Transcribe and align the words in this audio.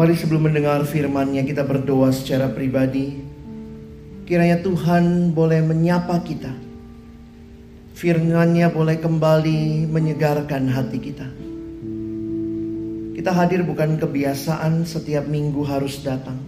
Mari 0.00 0.16
sebelum 0.16 0.48
mendengar 0.48 0.80
firman-Nya 0.88 1.44
kita 1.44 1.60
berdoa 1.60 2.08
secara 2.08 2.48
pribadi 2.48 3.20
Kiranya 4.24 4.64
Tuhan 4.64 5.36
boleh 5.36 5.60
menyapa 5.60 6.24
kita. 6.24 6.56
Firman-Nya 7.92 8.72
boleh 8.72 8.96
kembali 8.96 9.84
menyegarkan 9.92 10.72
hati 10.72 10.98
kita. 11.04 11.28
Kita 13.12 13.28
hadir 13.28 13.60
bukan 13.60 14.00
kebiasaan 14.00 14.88
setiap 14.88 15.28
minggu 15.28 15.68
harus 15.68 16.00
datang 16.00 16.40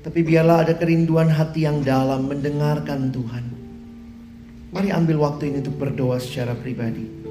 Tapi 0.00 0.24
biarlah 0.24 0.64
ada 0.64 0.72
kerinduan 0.72 1.28
hati 1.28 1.68
yang 1.68 1.84
dalam 1.84 2.32
mendengarkan 2.32 3.12
Tuhan. 3.12 3.44
Mari 4.72 4.88
ambil 4.88 5.20
waktu 5.20 5.52
ini 5.52 5.60
untuk 5.60 5.76
berdoa 5.76 6.16
secara 6.16 6.56
pribadi. 6.56 7.21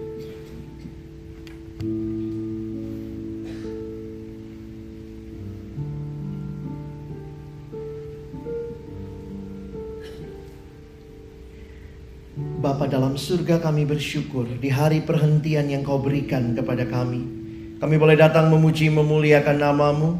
Dalam 13.12 13.28
surga 13.28 13.60
kami 13.60 13.84
bersyukur 13.84 14.48
di 14.64 14.72
hari 14.72 15.04
perhentian 15.04 15.68
yang 15.68 15.84
kau 15.84 16.00
berikan 16.00 16.56
kepada 16.56 16.88
kami 16.88 17.20
Kami 17.84 18.00
boleh 18.00 18.16
datang 18.16 18.48
memuji 18.48 18.88
memuliakan 18.88 19.58
namamu. 19.60 20.16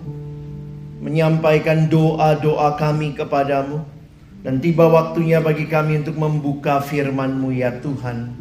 Menyampaikan 1.00 1.88
doa-doa 1.88 2.76
kami 2.76 3.16
kepadamu. 3.16 3.80
Dan 4.44 4.60
tiba 4.60 4.92
waktunya 4.92 5.40
bagi 5.40 5.72
kami 5.72 6.04
untuk 6.04 6.20
membuka 6.20 6.84
firman-Mu 6.84 7.56
ya 7.56 7.80
Tuhan. 7.80 8.36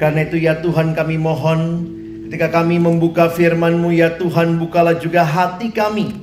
Karena 0.00 0.24
itu 0.24 0.40
ya 0.40 0.56
Tuhan 0.64 0.96
kami 0.96 1.20
mohon 1.20 1.60
ketika 2.24 2.48
kami 2.48 2.80
membuka 2.80 3.28
firman-Mu 3.28 3.92
ya 3.92 4.16
Tuhan 4.16 4.56
bukalah 4.56 4.96
juga 4.96 5.20
hati 5.20 5.68
kami. 5.68 6.16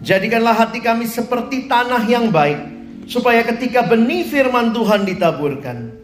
Jadikanlah 0.00 0.56
hati 0.56 0.80
kami 0.80 1.04
seperti 1.04 1.68
tanah 1.68 2.00
yang 2.08 2.32
baik. 2.32 2.64
Supaya 3.04 3.44
ketika 3.44 3.84
benih 3.84 4.24
firman 4.24 4.72
Tuhan 4.72 5.04
ditaburkan. 5.04 6.00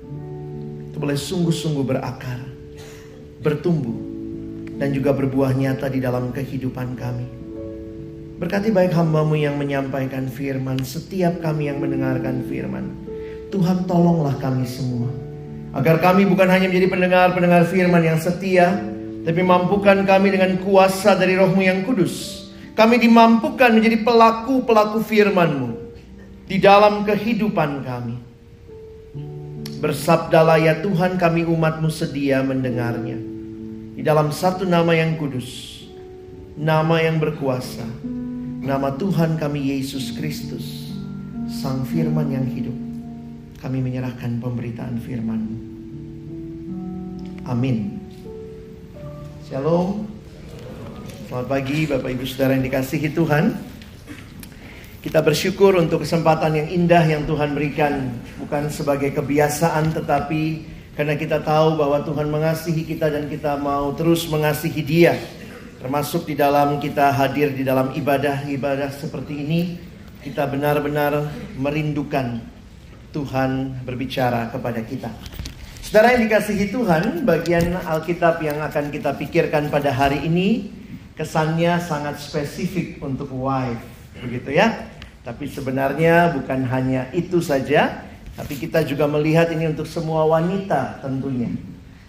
Itu 0.96 1.04
boleh 1.04 1.20
sungguh-sungguh 1.20 1.84
berakar. 1.84 2.40
Bertumbuh. 3.44 4.00
Dan 4.80 4.96
juga 4.96 5.12
berbuah 5.12 5.52
nyata 5.52 5.92
di 5.92 6.00
dalam 6.00 6.32
kehidupan 6.32 6.96
kami. 6.96 7.28
Berkati 8.40 8.72
baik 8.72 8.96
hambamu 8.96 9.36
yang 9.36 9.60
menyampaikan 9.60 10.24
firman, 10.24 10.80
setiap 10.80 11.44
kami 11.44 11.68
yang 11.68 11.84
mendengarkan 11.84 12.40
firman. 12.48 12.96
Tuhan 13.52 13.84
tolonglah 13.84 14.40
kami 14.40 14.64
semua. 14.64 15.12
Agar 15.76 16.00
kami 16.00 16.24
bukan 16.24 16.48
hanya 16.48 16.64
menjadi 16.64 16.88
pendengar-pendengar 16.88 17.68
firman 17.68 18.00
yang 18.00 18.16
setia, 18.16 18.80
tapi 19.20 19.44
mampukan 19.44 20.00
kami 20.00 20.32
dengan 20.32 20.56
kuasa 20.64 21.12
dari 21.12 21.36
rohmu 21.36 21.60
yang 21.60 21.84
kudus. 21.84 22.48
Kami 22.72 22.96
dimampukan 22.96 23.68
menjadi 23.68 24.00
pelaku-pelaku 24.00 25.04
firmanmu 25.04 25.76
di 26.48 26.56
dalam 26.56 27.04
kehidupan 27.04 27.84
kami. 27.84 28.25
Bersabdalah 29.76 30.56
ya 30.56 30.74
Tuhan 30.80 31.20
kami 31.20 31.44
umatmu 31.44 31.92
sedia 31.92 32.40
mendengarnya. 32.40 33.18
Di 33.96 34.02
dalam 34.04 34.32
satu 34.32 34.64
nama 34.68 34.92
yang 34.92 35.16
kudus, 35.20 35.82
nama 36.56 37.00
yang 37.00 37.20
berkuasa, 37.20 37.84
Nama 38.66 38.98
Tuhan 38.98 39.38
kami 39.38 39.78
Yesus 39.78 40.10
Kristus, 40.10 40.90
Sang 41.46 41.86
Firman 41.86 42.34
yang 42.34 42.42
hidup. 42.50 42.74
Kami 43.62 43.78
menyerahkan 43.78 44.42
pemberitaan 44.42 44.98
firman 44.98 45.46
Amin. 47.46 48.02
Shalom. 49.46 50.10
Selamat 51.30 51.46
pagi 51.46 51.86
Bapak 51.86 52.10
Ibu 52.10 52.26
Saudara 52.26 52.58
yang 52.58 52.66
dikasihi 52.66 53.14
Tuhan. 53.14 53.54
Kita 55.06 55.22
bersyukur 55.22 55.78
untuk 55.78 56.02
kesempatan 56.02 56.58
yang 56.58 56.66
indah 56.66 57.06
yang 57.06 57.22
Tuhan 57.30 57.54
berikan. 57.54 58.10
Bukan 58.42 58.66
sebagai 58.74 59.14
kebiasaan 59.14 59.94
tetapi 59.94 60.66
karena 60.98 61.14
kita 61.14 61.46
tahu 61.46 61.78
bahwa 61.78 62.02
Tuhan 62.02 62.26
mengasihi 62.26 62.82
kita 62.82 63.14
dan 63.14 63.30
kita 63.30 63.54
mau 63.54 63.94
terus 63.94 64.26
mengasihi 64.26 64.82
dia. 64.82 65.14
Termasuk 65.78 66.26
di 66.26 66.34
dalam 66.34 66.82
kita 66.82 67.14
hadir 67.14 67.54
di 67.54 67.62
dalam 67.62 67.94
ibadah-ibadah 67.94 68.90
seperti 68.98 69.46
ini, 69.46 69.78
kita 70.26 70.42
benar-benar 70.50 71.30
merindukan 71.54 72.42
Tuhan 73.14 73.78
berbicara 73.86 74.50
kepada 74.50 74.82
kita. 74.82 75.14
Saudara 75.86 76.18
yang 76.18 76.26
dikasihi 76.26 76.74
Tuhan, 76.74 77.22
bagian 77.22 77.78
Alkitab 77.78 78.42
yang 78.42 78.58
akan 78.58 78.90
kita 78.90 79.14
pikirkan 79.14 79.70
pada 79.70 79.94
hari 79.94 80.26
ini 80.26 80.66
kesannya 81.14 81.78
sangat 81.78 82.18
spesifik 82.18 82.98
untuk 82.98 83.30
wife, 83.30 83.78
begitu 84.18 84.50
ya. 84.50 84.95
Tapi 85.26 85.50
sebenarnya 85.50 86.38
bukan 86.38 86.62
hanya 86.70 87.10
itu 87.10 87.42
saja, 87.42 88.06
tapi 88.38 88.54
kita 88.54 88.86
juga 88.86 89.10
melihat 89.10 89.50
ini 89.50 89.66
untuk 89.66 89.90
semua 89.90 90.22
wanita 90.22 91.02
tentunya. 91.02 91.50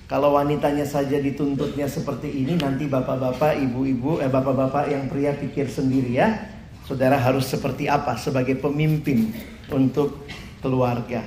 Kalau 0.05 0.37
wanitanya 0.37 0.85
saja 0.85 1.17
dituntutnya 1.17 1.89
seperti 1.89 2.29
ini, 2.29 2.61
nanti 2.61 2.85
bapak-bapak, 2.85 3.57
ibu-ibu, 3.57 4.21
eh 4.21 4.29
bapak-bapak 4.29 4.93
yang 4.93 5.09
pria 5.09 5.33
pikir 5.33 5.65
sendiri 5.65 6.13
ya. 6.13 6.45
Saudara 6.85 7.17
harus 7.17 7.49
seperti 7.49 7.89
apa 7.89 8.15
sebagai 8.21 8.55
pemimpin 8.61 9.33
untuk 9.73 10.29
keluarga. 10.61 11.25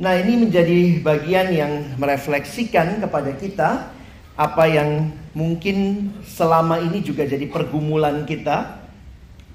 Nah 0.00 0.16
ini 0.16 0.48
menjadi 0.48 0.98
bagian 1.04 1.52
yang 1.52 1.72
merefleksikan 2.00 3.04
kepada 3.04 3.36
kita 3.36 3.90
apa 4.32 4.64
yang 4.64 5.10
mungkin 5.36 6.08
selama 6.24 6.80
ini 6.82 7.04
juga 7.04 7.28
jadi 7.28 7.44
pergumulan 7.52 8.24
kita. 8.24 8.87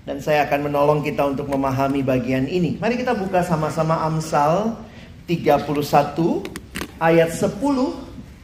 Dan 0.03 0.19
saya 0.19 0.43
akan 0.43 0.67
menolong 0.67 0.99
kita 0.99 1.23
untuk 1.31 1.47
memahami 1.47 2.03
bagian 2.03 2.43
ini. 2.43 2.75
Mari 2.75 2.99
kita 2.99 3.15
buka 3.15 3.39
sama-sama 3.39 4.03
Amsal 4.03 4.75
31 5.31 5.63
ayat 6.99 7.31
10 7.31 7.55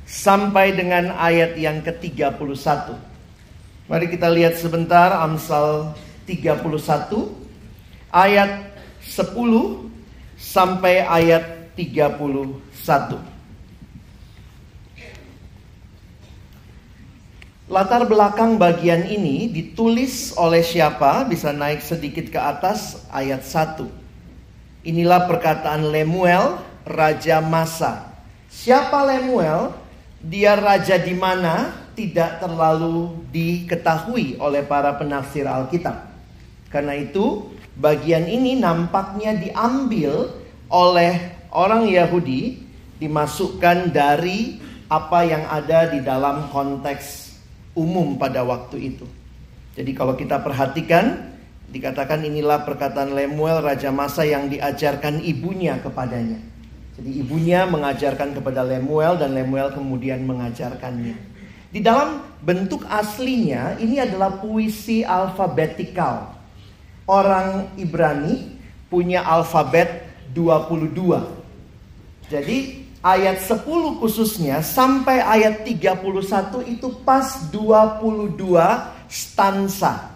sampai 0.08 0.72
dengan 0.72 1.12
ayat 1.20 1.60
yang 1.60 1.84
ke-31. 1.84 2.96
Mari 3.92 4.06
kita 4.08 4.32
lihat 4.32 4.56
sebentar 4.56 5.12
Amsal 5.20 5.92
31 6.24 6.64
ayat 8.08 8.72
10 9.04 9.36
sampai 10.40 11.04
ayat 11.04 11.44
31. 11.76 13.29
Latar 17.70 18.10
belakang 18.10 18.58
bagian 18.58 19.06
ini 19.06 19.46
ditulis 19.46 20.34
oleh 20.34 20.66
siapa? 20.66 21.22
Bisa 21.30 21.54
naik 21.54 21.86
sedikit 21.86 22.26
ke 22.34 22.40
atas 22.42 23.06
ayat 23.14 23.46
1. 23.46 23.86
Inilah 24.90 25.30
perkataan 25.30 25.94
Lemuel, 25.94 26.58
Raja 26.90 27.38
Masa. 27.46 28.10
Siapa 28.50 29.06
Lemuel? 29.06 29.70
dia 30.20 30.60
raja 30.60 31.00
di 31.00 31.16
mana 31.16 31.72
tidak 31.96 32.44
terlalu 32.44 33.24
diketahui 33.32 34.36
oleh 34.40 34.64
para 34.68 34.96
penafsir 35.00 35.48
Alkitab. 35.48 35.96
Karena 36.68 36.96
itu, 36.96 37.50
bagian 37.80 38.28
ini 38.28 38.60
nampaknya 38.60 39.36
diambil 39.36 40.32
oleh 40.68 41.16
orang 41.56 41.88
Yahudi, 41.88 42.60
dimasukkan 43.00 43.96
dari 43.96 44.60
apa 44.92 45.20
yang 45.24 45.44
ada 45.48 45.88
di 45.88 46.04
dalam 46.04 46.52
konteks 46.52 47.29
umum 47.78 48.18
pada 48.18 48.42
waktu 48.46 48.96
itu. 48.96 49.06
Jadi 49.78 49.92
kalau 49.96 50.18
kita 50.18 50.42
perhatikan, 50.42 51.34
dikatakan 51.70 52.26
inilah 52.26 52.66
perkataan 52.66 53.14
Lemuel 53.14 53.62
Raja 53.62 53.94
Masa 53.94 54.26
yang 54.26 54.50
diajarkan 54.50 55.22
ibunya 55.22 55.78
kepadanya. 55.80 56.42
Jadi 57.00 57.24
ibunya 57.24 57.64
mengajarkan 57.64 58.36
kepada 58.36 58.60
Lemuel 58.66 59.16
dan 59.16 59.32
Lemuel 59.32 59.72
kemudian 59.72 60.20
mengajarkannya. 60.28 61.16
Di 61.70 61.80
dalam 61.80 62.26
bentuk 62.42 62.84
aslinya 62.90 63.78
ini 63.78 64.02
adalah 64.02 64.42
puisi 64.42 65.06
alfabetikal. 65.06 66.36
Orang 67.08 67.72
Ibrani 67.80 68.60
punya 68.90 69.24
alfabet 69.24 70.10
22. 70.34 71.40
Jadi 72.28 72.89
ayat 73.00 73.40
10 73.44 73.64
khususnya 74.00 74.60
sampai 74.60 75.24
ayat 75.24 75.64
31 75.64 76.68
itu 76.68 76.88
pas 77.04 77.48
22 77.52 78.36
stansa. 79.08 80.12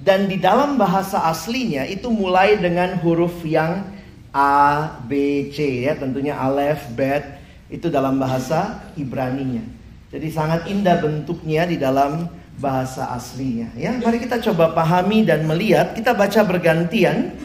Dan 0.00 0.32
di 0.32 0.40
dalam 0.40 0.80
bahasa 0.80 1.28
aslinya 1.28 1.84
itu 1.84 2.08
mulai 2.08 2.56
dengan 2.56 2.96
huruf 3.04 3.44
yang 3.44 3.84
A, 4.32 4.96
B, 5.04 5.50
C 5.52 5.84
ya 5.84 5.98
tentunya 5.98 6.38
alef, 6.38 6.88
bet 6.96 7.36
itu 7.68 7.92
dalam 7.92 8.16
bahasa 8.16 8.80
Ibraninya. 8.96 9.62
Jadi 10.10 10.26
sangat 10.32 10.66
indah 10.66 10.98
bentuknya 10.98 11.68
di 11.68 11.76
dalam 11.78 12.26
bahasa 12.58 13.12
aslinya 13.14 13.70
ya. 13.78 13.94
Mari 14.00 14.18
kita 14.24 14.42
coba 14.50 14.74
pahami 14.74 15.22
dan 15.22 15.46
melihat. 15.46 15.94
Kita 15.94 16.16
baca 16.16 16.40
bergantian. 16.42 17.36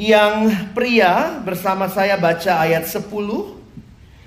Yang 0.00 0.56
pria 0.72 1.44
bersama 1.44 1.84
saya 1.92 2.16
baca 2.16 2.56
ayat 2.56 2.88
10, 2.88 3.04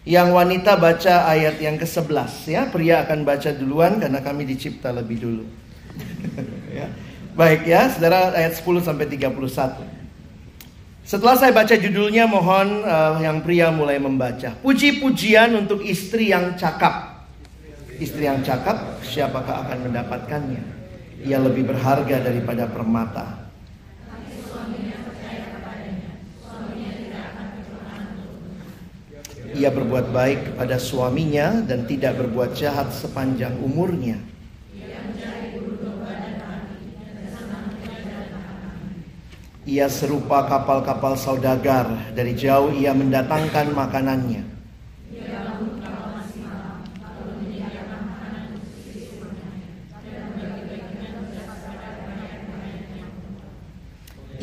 yang 0.06 0.30
wanita 0.30 0.78
baca 0.78 1.26
ayat 1.26 1.58
yang 1.58 1.82
ke-11 1.82 2.32
ya. 2.46 2.62
Pria 2.70 3.02
akan 3.02 3.26
baca 3.26 3.50
duluan 3.50 3.98
karena 3.98 4.22
kami 4.22 4.46
dicipta 4.46 4.94
lebih 4.94 5.18
dulu. 5.18 5.46
ya. 6.78 6.94
Baik 7.34 7.66
ya, 7.66 7.90
Saudara 7.90 8.38
ayat 8.38 8.54
10 8.54 8.86
sampai 8.86 9.10
31. 9.10 9.34
Setelah 11.04 11.36
saya 11.42 11.50
baca 11.50 11.74
judulnya, 11.74 12.30
mohon 12.30 12.86
uh, 12.86 13.18
yang 13.18 13.42
pria 13.42 13.74
mulai 13.74 13.98
membaca. 13.98 14.54
Puji-pujian 14.62 15.58
untuk 15.58 15.82
istri 15.82 16.30
yang 16.30 16.54
cakap. 16.54 17.26
Istri 17.98 18.30
yang 18.30 18.46
cakap, 18.46 19.02
siapakah 19.02 19.66
akan 19.66 19.90
mendapatkannya? 19.90 20.64
Ia 21.26 21.42
lebih 21.42 21.66
berharga 21.66 22.22
daripada 22.22 22.70
permata. 22.70 23.43
ia 29.54 29.70
berbuat 29.70 30.10
baik 30.10 30.40
kepada 30.54 30.82
suaminya 30.82 31.62
dan 31.62 31.86
tidak 31.86 32.18
berbuat 32.18 32.58
jahat 32.58 32.90
sepanjang 32.90 33.54
umurnya. 33.62 34.18
Ia 39.64 39.88
serupa 39.88 40.44
kapal-kapal 40.44 41.16
saudagar, 41.16 41.88
dari 42.12 42.36
jauh 42.36 42.76
ia 42.76 42.92
mendatangkan 42.92 43.72
makanannya. 43.72 44.44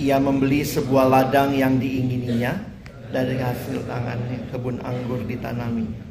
Ia 0.01 0.17
membeli 0.17 0.65
sebuah 0.65 1.05
ladang 1.13 1.53
yang 1.53 1.77
diingininya 1.77 2.70
dari 3.11 3.37
hasil 3.43 3.83
tangannya 3.91 4.39
kebun 4.55 4.79
anggur 4.87 5.21
ditanaminya. 5.27 6.07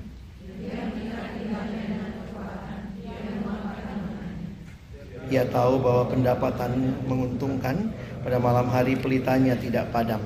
Ia 5.30 5.46
tahu 5.46 5.78
bahwa 5.80 6.10
pendapatan 6.10 6.72
menguntungkan 7.06 7.94
pada 8.26 8.38
malam 8.42 8.66
hari 8.68 8.98
pelitanya 8.98 9.54
tidak 9.56 9.88
padam. 9.94 10.20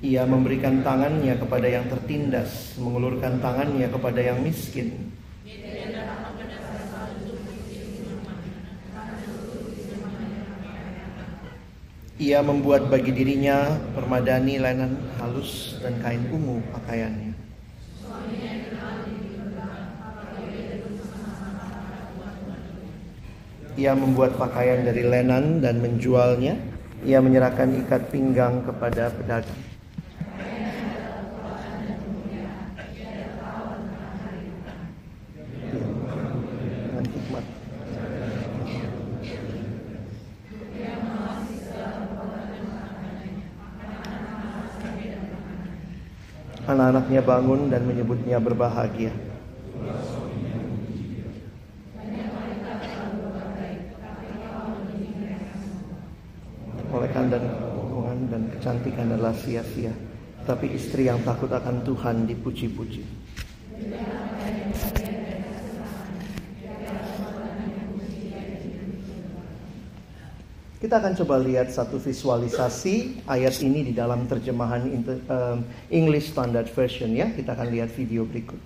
Ia 0.00 0.24
memberikan 0.24 0.80
tangannya 0.80 1.36
kepada 1.36 1.68
yang 1.68 1.84
tertindas, 1.92 2.78
mengulurkan 2.80 3.36
tangannya 3.42 3.90
kepada 3.90 4.20
yang 4.22 4.40
miskin. 4.40 5.09
Ia 12.20 12.44
membuat 12.44 12.92
bagi 12.92 13.16
dirinya 13.16 13.80
permadani 13.96 14.60
lenan 14.60 14.92
halus 15.16 15.80
dan 15.80 15.96
kain 16.04 16.20
ungu 16.28 16.60
pakaiannya. 16.68 17.32
Ia 23.80 23.96
membuat 23.96 24.36
pakaian 24.36 24.84
dari 24.84 25.00
lenan 25.00 25.64
dan 25.64 25.80
menjualnya. 25.80 26.60
Ia 27.08 27.24
menyerahkan 27.24 27.72
ikat 27.88 28.12
pinggang 28.12 28.68
kepada 28.68 29.08
pedagang. 29.16 29.56
Dengan 36.84 37.04
hikmat. 37.08 37.44
Anak-anaknya 47.10 47.26
bangun 47.26 47.60
dan 47.74 47.82
menyebutnya 47.90 48.38
berbahagia. 48.38 49.10
Olekan 56.94 57.26
dan 57.34 57.42
hubungan 57.74 58.18
dan 58.30 58.42
kecantikan 58.54 59.10
adalah 59.10 59.34
sia-sia. 59.34 59.90
Tapi 60.46 60.70
istri 60.70 61.10
yang 61.10 61.18
takut 61.26 61.50
akan 61.50 61.82
Tuhan 61.82 62.30
dipuji-puji. 62.30 63.02
Kita 70.80 70.96
akan 70.96 71.12
coba 71.12 71.36
lihat 71.36 71.68
satu 71.68 72.00
visualisasi 72.00 73.28
ayat 73.28 73.60
ini 73.60 73.84
di 73.84 73.92
dalam 73.92 74.24
terjemahan 74.24 74.80
um, 75.28 75.60
English 75.92 76.32
Standard 76.32 76.72
Version 76.72 77.12
ya. 77.12 77.28
Kita 77.36 77.52
akan 77.52 77.68
lihat 77.68 77.92
video 77.92 78.24
berikut. 78.24 78.56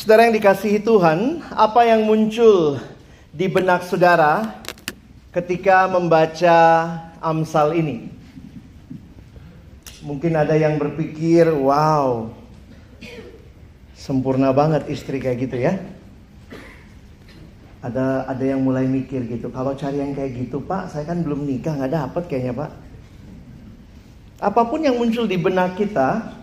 Saudara 0.00 0.24
yang 0.24 0.32
dikasihi 0.32 0.80
Tuhan, 0.80 1.44
apa 1.52 1.84
yang 1.84 2.08
muncul 2.08 2.80
di 3.36 3.52
benak 3.52 3.84
saudara 3.84 4.64
ketika 5.28 5.84
membaca 5.92 6.56
Amsal 7.20 7.76
ini? 7.76 8.08
Mungkin 10.00 10.40
ada 10.40 10.56
yang 10.56 10.80
berpikir, 10.80 11.52
wow, 11.52 12.32
sempurna 13.92 14.56
banget 14.56 14.88
istri 14.88 15.20
kayak 15.20 15.36
gitu 15.44 15.68
ya. 15.68 15.76
Ada 17.84 18.24
ada 18.24 18.44
yang 18.56 18.64
mulai 18.64 18.88
mikir 18.88 19.28
gitu, 19.28 19.52
kalau 19.52 19.76
cari 19.76 20.00
yang 20.00 20.16
kayak 20.16 20.32
gitu 20.32 20.64
pak, 20.64 20.96
saya 20.96 21.04
kan 21.04 21.20
belum 21.20 21.44
nikah, 21.44 21.76
nggak 21.76 21.92
dapet 21.92 22.24
kayaknya 22.24 22.56
pak. 22.56 22.72
Apa 24.40 24.64
pun 24.64 24.80
yang 24.80 24.96
muncul 24.96 25.28
di 25.28 25.36
benak 25.36 25.76
kita, 25.76 26.39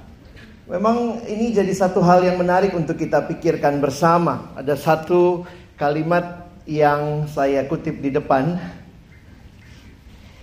memang 0.67 1.24
ini 1.24 1.55
jadi 1.55 1.71
satu 1.71 2.03
hal 2.03 2.27
yang 2.27 2.38
menarik 2.38 2.75
untuk 2.75 3.00
kita 3.00 3.24
pikirkan 3.24 3.79
bersama. 3.79 4.51
Ada 4.59 4.75
satu 4.75 5.47
kalimat 5.79 6.47
yang 6.67 7.25
saya 7.31 7.63
kutip 7.65 8.03
di 8.03 8.12
depan. 8.12 8.59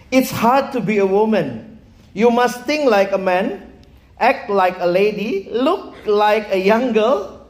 It's 0.09 0.33
hard 0.33 0.73
to 0.73 0.81
be 0.81 0.99
a 0.99 1.07
woman. 1.07 1.77
You 2.17 2.33
must 2.33 2.65
think 2.65 2.89
like 2.89 3.13
a 3.13 3.21
man, 3.21 3.69
act 4.17 4.49
like 4.49 4.81
a 4.81 4.89
lady, 4.89 5.51
look 5.53 5.93
like 6.07 6.49
a 6.55 6.61
young 6.61 6.95
girl, 6.95 7.45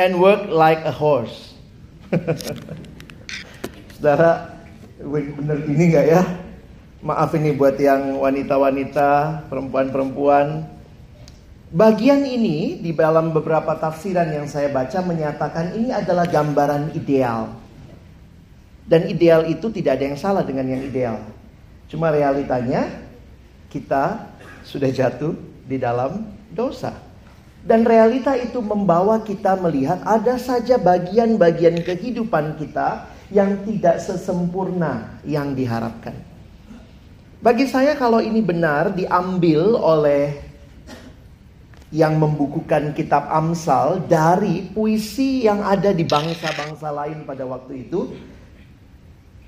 and 0.00 0.18
work 0.18 0.48
like 0.48 0.82
a 0.82 0.90
horse. 0.90 1.54
Saudara, 4.00 4.56
bener 4.96 5.58
ini 5.68 5.92
nggak 5.92 6.06
ya? 6.08 6.22
Maaf 7.04 7.36
ini 7.36 7.52
buat 7.52 7.76
yang 7.76 8.16
wanita-wanita, 8.18 9.44
perempuan-perempuan. 9.52 10.75
Bagian 11.66 12.22
ini 12.22 12.78
di 12.78 12.94
dalam 12.94 13.34
beberapa 13.34 13.74
tafsiran 13.74 14.30
yang 14.30 14.46
saya 14.46 14.70
baca 14.70 15.02
menyatakan 15.02 15.74
ini 15.74 15.90
adalah 15.90 16.22
gambaran 16.22 16.94
ideal. 16.94 17.58
Dan 18.86 19.10
ideal 19.10 19.50
itu 19.50 19.66
tidak 19.74 19.98
ada 19.98 20.04
yang 20.06 20.18
salah 20.18 20.46
dengan 20.46 20.62
yang 20.70 20.86
ideal. 20.86 21.18
Cuma 21.90 22.14
realitanya 22.14 22.86
kita 23.66 24.30
sudah 24.62 24.86
jatuh 24.94 25.34
di 25.66 25.74
dalam 25.74 26.30
dosa. 26.54 26.94
Dan 27.66 27.82
realita 27.82 28.38
itu 28.38 28.62
membawa 28.62 29.18
kita 29.26 29.58
melihat 29.58 29.98
ada 30.06 30.38
saja 30.38 30.78
bagian-bagian 30.78 31.82
kehidupan 31.82 32.62
kita 32.62 33.10
yang 33.34 33.66
tidak 33.66 33.98
sesempurna 33.98 35.18
yang 35.26 35.50
diharapkan. 35.50 36.14
Bagi 37.42 37.66
saya 37.66 37.98
kalau 37.98 38.22
ini 38.22 38.38
benar 38.38 38.94
diambil 38.94 39.74
oleh 39.74 40.45
yang 41.96 42.20
membukukan 42.20 42.92
kitab 42.92 43.24
Amsal 43.32 44.04
dari 44.04 44.68
puisi 44.68 45.48
yang 45.48 45.64
ada 45.64 45.96
di 45.96 46.04
bangsa-bangsa 46.04 46.92
lain 46.92 47.24
pada 47.24 47.48
waktu 47.48 47.88
itu, 47.88 48.12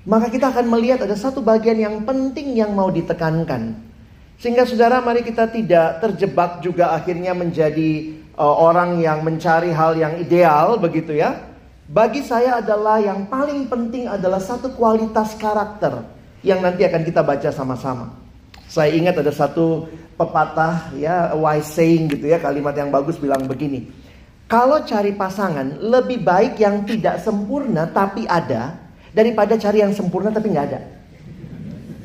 maka 0.09 0.33
kita 0.33 0.49
akan 0.49 0.65
melihat 0.65 1.05
ada 1.05 1.13
satu 1.13 1.45
bagian 1.45 1.77
yang 1.77 2.01
penting 2.01 2.57
yang 2.57 2.73
mau 2.73 2.89
ditekankan. 2.89 3.77
Sehingga 4.41 4.65
saudara 4.65 4.97
mari 4.97 5.21
kita 5.21 5.45
tidak 5.53 6.01
terjebak 6.01 6.65
juga 6.65 6.97
akhirnya 6.97 7.37
menjadi 7.37 8.17
uh, 8.33 8.55
orang 8.65 8.97
yang 8.97 9.21
mencari 9.21 9.69
hal 9.69 9.93
yang 9.93 10.17
ideal 10.17 10.81
begitu 10.81 11.13
ya. 11.21 11.45
Bagi 11.85 12.25
saya 12.25 12.65
adalah 12.65 12.97
yang 12.97 13.29
paling 13.29 13.69
penting 13.69 14.09
adalah 14.09 14.41
satu 14.41 14.73
kualitas 14.73 15.37
karakter 15.37 16.01
yang 16.41 16.65
nanti 16.65 16.81
akan 16.87 17.01
kita 17.05 17.21
baca 17.21 17.49
sama-sama. 17.53 18.28
Saya 18.69 18.93
ingat 18.93 19.17
ada 19.17 19.33
satu 19.33 19.89
pepatah 20.13 20.93
ya 20.93 21.33
wise 21.33 21.73
saying 21.73 22.05
gitu 22.13 22.29
ya 22.29 22.37
kalimat 22.37 22.77
yang 22.77 22.93
bagus 22.93 23.17
bilang 23.17 23.49
begini. 23.49 23.89
Kalau 24.45 24.85
cari 24.85 25.17
pasangan 25.17 25.81
lebih 25.81 26.21
baik 26.21 26.61
yang 26.61 26.85
tidak 26.85 27.17
sempurna 27.17 27.89
tapi 27.89 28.29
ada 28.29 28.77
daripada 29.09 29.57
cari 29.57 29.81
yang 29.81 29.89
sempurna 29.89 30.29
tapi 30.29 30.53
nggak 30.53 30.65
ada. 30.69 30.81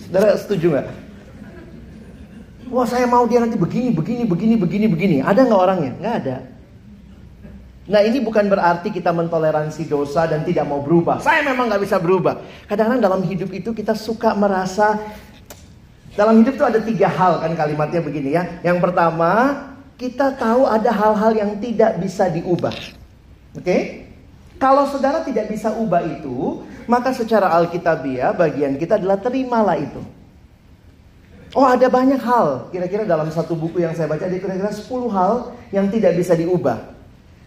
Saudara 0.08 0.40
setuju 0.40 0.66
nggak? 0.72 0.88
Wah 2.72 2.88
saya 2.88 3.04
mau 3.04 3.28
dia 3.28 3.44
nanti 3.44 3.60
begini, 3.60 3.92
begini, 3.92 4.24
begini, 4.24 4.54
begini, 4.56 4.86
begini. 4.88 5.16
Ada 5.20 5.44
nggak 5.44 5.60
orangnya? 5.60 5.92
Nggak 6.00 6.16
ada. 6.24 6.36
Nah 7.84 8.00
ini 8.00 8.16
bukan 8.24 8.48
berarti 8.48 8.88
kita 8.88 9.12
mentoleransi 9.12 9.84
dosa 9.84 10.24
dan 10.24 10.40
tidak 10.48 10.64
mau 10.64 10.80
berubah. 10.80 11.20
Saya 11.20 11.44
memang 11.44 11.68
nggak 11.68 11.84
bisa 11.84 12.00
berubah. 12.00 12.40
Kadang-kadang 12.64 13.04
dalam 13.04 13.20
hidup 13.28 13.52
itu 13.52 13.76
kita 13.76 13.92
suka 13.92 14.32
merasa 14.32 14.96
dalam 16.14 16.40
hidup 16.42 16.54
itu 16.54 16.64
ada 16.64 16.80
tiga 16.82 17.10
hal 17.10 17.42
kan 17.42 17.52
kalimatnya 17.58 18.00
begini 18.02 18.30
ya. 18.38 18.42
Yang 18.62 18.78
pertama 18.82 19.30
kita 19.98 20.34
tahu 20.34 20.66
ada 20.66 20.90
hal-hal 20.90 21.32
yang 21.34 21.50
tidak 21.58 21.98
bisa 21.98 22.30
diubah. 22.30 22.74
Oke? 23.54 23.62
Okay? 23.62 23.82
Kalau 24.58 24.86
saudara 24.86 25.20
tidak 25.26 25.50
bisa 25.50 25.74
ubah 25.74 26.00
itu, 26.06 26.62
maka 26.86 27.10
secara 27.10 27.50
alkitabiah 27.52 28.30
bagian 28.32 28.78
kita 28.78 28.96
adalah 28.96 29.18
terimalah 29.18 29.76
itu. 29.76 30.00
Oh 31.54 31.66
ada 31.66 31.86
banyak 31.86 32.18
hal, 32.18 32.70
kira-kira 32.74 33.06
dalam 33.06 33.30
satu 33.30 33.54
buku 33.54 33.82
yang 33.82 33.94
saya 33.94 34.10
baca 34.10 34.26
ada 34.26 34.34
kira-kira 34.34 34.74
10 34.74 34.90
hal 35.14 35.54
yang 35.70 35.86
tidak 35.86 36.18
bisa 36.18 36.34
diubah. 36.34 36.94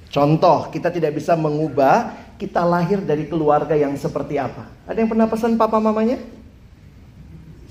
Contoh, 0.08 0.72
kita 0.72 0.88
tidak 0.88 1.20
bisa 1.20 1.36
mengubah 1.36 2.16
kita 2.40 2.64
lahir 2.64 3.04
dari 3.04 3.28
keluarga 3.28 3.76
yang 3.76 3.92
seperti 4.00 4.40
apa. 4.40 4.72
Ada 4.88 5.04
yang 5.04 5.12
pernah 5.12 5.28
pesan 5.28 5.60
papa 5.60 5.84
mamanya? 5.84 6.24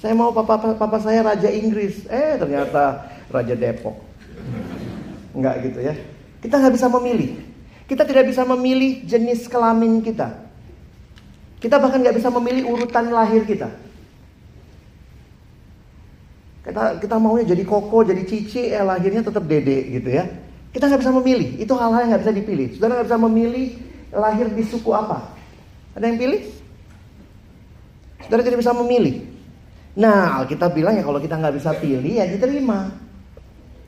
Saya 0.07 0.14
mau 0.14 0.31
papa 0.31 0.79
papa 0.79 1.03
saya 1.03 1.19
raja 1.19 1.51
Inggris. 1.51 2.07
Eh 2.07 2.38
ternyata 2.38 3.11
raja 3.27 3.59
Depok. 3.59 3.99
Enggak 5.35 5.66
gitu 5.66 5.83
ya. 5.83 5.99
Kita 6.38 6.62
nggak 6.62 6.79
bisa 6.79 6.87
memilih. 6.87 7.42
Kita 7.90 8.07
tidak 8.07 8.31
bisa 8.31 8.47
memilih 8.47 9.03
jenis 9.03 9.51
kelamin 9.51 9.99
kita. 10.07 10.31
Kita 11.59 11.83
bahkan 11.83 12.07
nggak 12.07 12.23
bisa 12.23 12.31
memilih 12.31 12.71
urutan 12.71 13.11
lahir 13.11 13.42
kita. 13.51 13.66
Kita 16.62 17.03
kita 17.03 17.19
maunya 17.19 17.42
jadi 17.42 17.66
koko, 17.66 18.07
jadi 18.07 18.23
cici, 18.23 18.71
eh 18.71 18.87
lahirnya 18.87 19.27
tetap 19.27 19.42
dede 19.42 19.90
gitu 19.90 20.07
ya. 20.07 20.31
Kita 20.71 20.87
nggak 20.87 21.03
bisa 21.03 21.14
memilih. 21.19 21.51
Itu 21.59 21.75
hal-hal 21.75 22.07
yang 22.07 22.11
nggak 22.14 22.23
bisa 22.31 22.35
dipilih. 22.38 22.66
Saudara 22.79 23.03
nggak 23.03 23.11
bisa 23.11 23.19
memilih 23.27 23.66
lahir 24.14 24.47
di 24.55 24.62
suku 24.62 24.90
apa. 24.95 25.35
Ada 25.99 26.14
yang 26.14 26.19
pilih? 26.23 26.47
Saudara 28.23 28.47
tidak 28.47 28.62
bisa 28.62 28.71
memilih. 28.71 29.35
Nah, 29.97 30.45
kita 30.45 30.69
bilang 30.69 30.93
ya 30.93 31.03
kalau 31.03 31.17
kita 31.17 31.41
nggak 31.41 31.57
bisa 31.57 31.73
pilih 31.81 32.21
ya 32.21 32.29
diterima. 32.29 32.93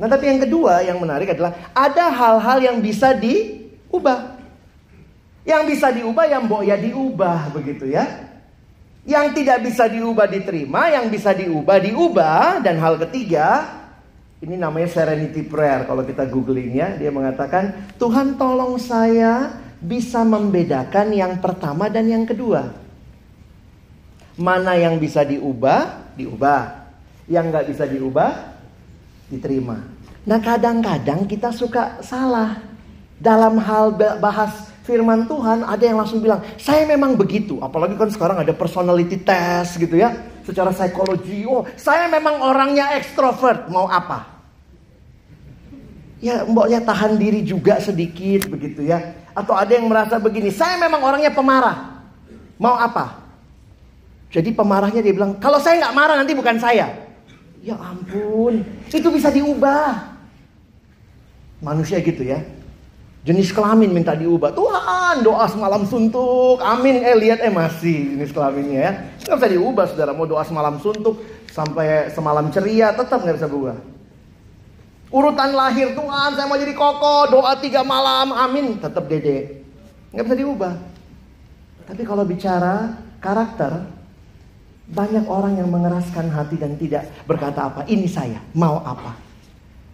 Nah, 0.01 0.07
tapi 0.09 0.25
yang 0.33 0.41
kedua 0.41 0.81
yang 0.81 0.97
menarik 0.97 1.37
adalah 1.37 1.53
ada 1.77 2.09
hal-hal 2.09 2.59
yang 2.65 2.77
bisa 2.81 3.13
diubah. 3.13 4.41
Yang 5.45 5.63
bisa 5.77 5.89
diubah 5.93 6.25
yang 6.29 6.49
mbok 6.49 6.63
ya 6.65 6.77
diubah 6.81 7.53
begitu 7.53 7.93
ya. 7.93 8.29
Yang 9.09 9.41
tidak 9.41 9.65
bisa 9.65 9.89
diubah 9.89 10.29
diterima, 10.29 10.93
yang 10.93 11.09
bisa 11.09 11.33
diubah 11.33 11.77
diubah 11.81 12.61
dan 12.61 12.77
hal 12.81 13.01
ketiga 13.09 13.79
ini 14.39 14.55
namanya 14.55 14.87
serenity 14.87 15.43
prayer 15.43 15.83
kalau 15.83 16.07
kita 16.07 16.23
googling 16.31 16.79
ya. 16.79 16.95
Dia 16.95 17.11
mengatakan, 17.11 17.91
Tuhan 17.99 18.39
tolong 18.39 18.79
saya 18.79 19.51
bisa 19.83 20.23
membedakan 20.23 21.11
yang 21.11 21.43
pertama 21.43 21.91
dan 21.91 22.07
yang 22.07 22.23
kedua. 22.23 22.88
Mana 24.39 24.79
yang 24.79 24.97
bisa 25.03 25.27
diubah, 25.27 26.15
diubah. 26.15 26.87
Yang 27.27 27.45
nggak 27.51 27.67
bisa 27.75 27.85
diubah, 27.85 28.31
diterima. 29.29 29.85
Nah 30.25 30.39
kadang-kadang 30.41 31.27
kita 31.27 31.53
suka 31.53 32.01
salah. 32.01 32.63
Dalam 33.19 33.59
hal 33.59 33.99
bahas 34.23 34.71
firman 34.87 35.27
Tuhan 35.27 35.67
ada 35.67 35.83
yang 35.83 35.99
langsung 35.99 36.23
bilang, 36.23 36.41
saya 36.55 36.87
memang 36.87 37.19
begitu. 37.19 37.59
Apalagi 37.59 37.99
kan 37.99 38.09
sekarang 38.09 38.41
ada 38.41 38.55
personality 38.55 39.19
test 39.21 39.77
gitu 39.77 39.99
ya 39.99 40.17
secara 40.49 40.73
psikologi, 40.73 41.45
oh 41.45 41.69
saya 41.77 42.09
memang 42.09 42.41
orangnya 42.41 42.97
ekstrovert, 42.97 43.69
mau 43.69 43.85
apa? 43.85 44.41
Ya 46.25 46.49
mboknya 46.49 46.81
tahan 46.81 47.21
diri 47.21 47.45
juga 47.45 47.77
sedikit 47.85 48.49
begitu 48.49 48.89
ya. 48.89 49.13
Atau 49.37 49.53
ada 49.53 49.69
yang 49.69 49.85
merasa 49.87 50.17
begini, 50.17 50.49
saya 50.49 50.81
memang 50.81 51.05
orangnya 51.05 51.29
pemarah, 51.29 52.01
mau 52.57 52.81
apa? 52.81 53.28
Jadi 54.29 54.53
pemarahnya 54.53 55.01
dia 55.01 55.15
bilang, 55.17 55.41
kalau 55.41 55.57
saya 55.57 55.81
nggak 55.81 55.97
marah 55.97 56.17
nanti 56.21 56.37
bukan 56.37 56.61
saya. 56.61 56.93
Ya 57.65 57.75
ampun, 57.75 58.61
itu 58.89 59.09
bisa 59.09 59.33
diubah. 59.33 60.17
Manusia 61.59 61.99
gitu 61.99 62.23
ya. 62.23 62.45
Jenis 63.27 63.51
kelamin 63.51 63.91
minta 63.91 64.15
diubah. 64.15 64.55
Tuhan 64.55 65.27
doa 65.27 65.45
semalam 65.51 65.83
suntuk. 65.85 66.63
Amin. 66.63 67.03
Eh 67.03 67.19
lihat 67.19 67.43
eh 67.43 67.51
masih 67.51 68.15
jenis 68.15 68.31
kelaminnya 68.31 68.79
ya. 68.79 68.93
Nggak 69.27 69.37
bisa 69.37 69.49
diubah 69.53 69.85
saudara. 69.91 70.15
Mau 70.15 70.25
doa 70.25 70.47
semalam 70.47 70.79
suntuk 70.79 71.21
sampai 71.51 72.09
semalam 72.15 72.49
ceria 72.55 72.95
tetap 72.95 73.21
nggak 73.21 73.37
bisa 73.37 73.51
berubah. 73.51 73.77
Urutan 75.11 75.51
lahir 75.53 75.93
Tuhan 75.99 76.31
saya 76.39 76.47
mau 76.47 76.57
jadi 76.57 76.73
koko. 76.73 77.35
Doa 77.35 77.53
tiga 77.59 77.83
malam. 77.83 78.33
Amin. 78.33 78.79
Tetap 78.79 79.05
dede. 79.11 79.67
Nggak 80.15 80.25
bisa 80.25 80.37
diubah. 80.39 80.73
Tapi 81.91 82.03
kalau 82.07 82.23
bicara 82.23 82.97
karakter. 83.19 83.98
Banyak 84.89 85.29
orang 85.29 85.61
yang 85.61 85.69
mengeraskan 85.69 86.33
hati 86.33 86.57
dan 86.57 86.77
tidak 86.81 87.05
berkata 87.29 87.69
apa. 87.69 87.85
Ini 87.85 88.09
saya. 88.09 88.41
Mau 88.57 88.81
apa. 88.81 89.13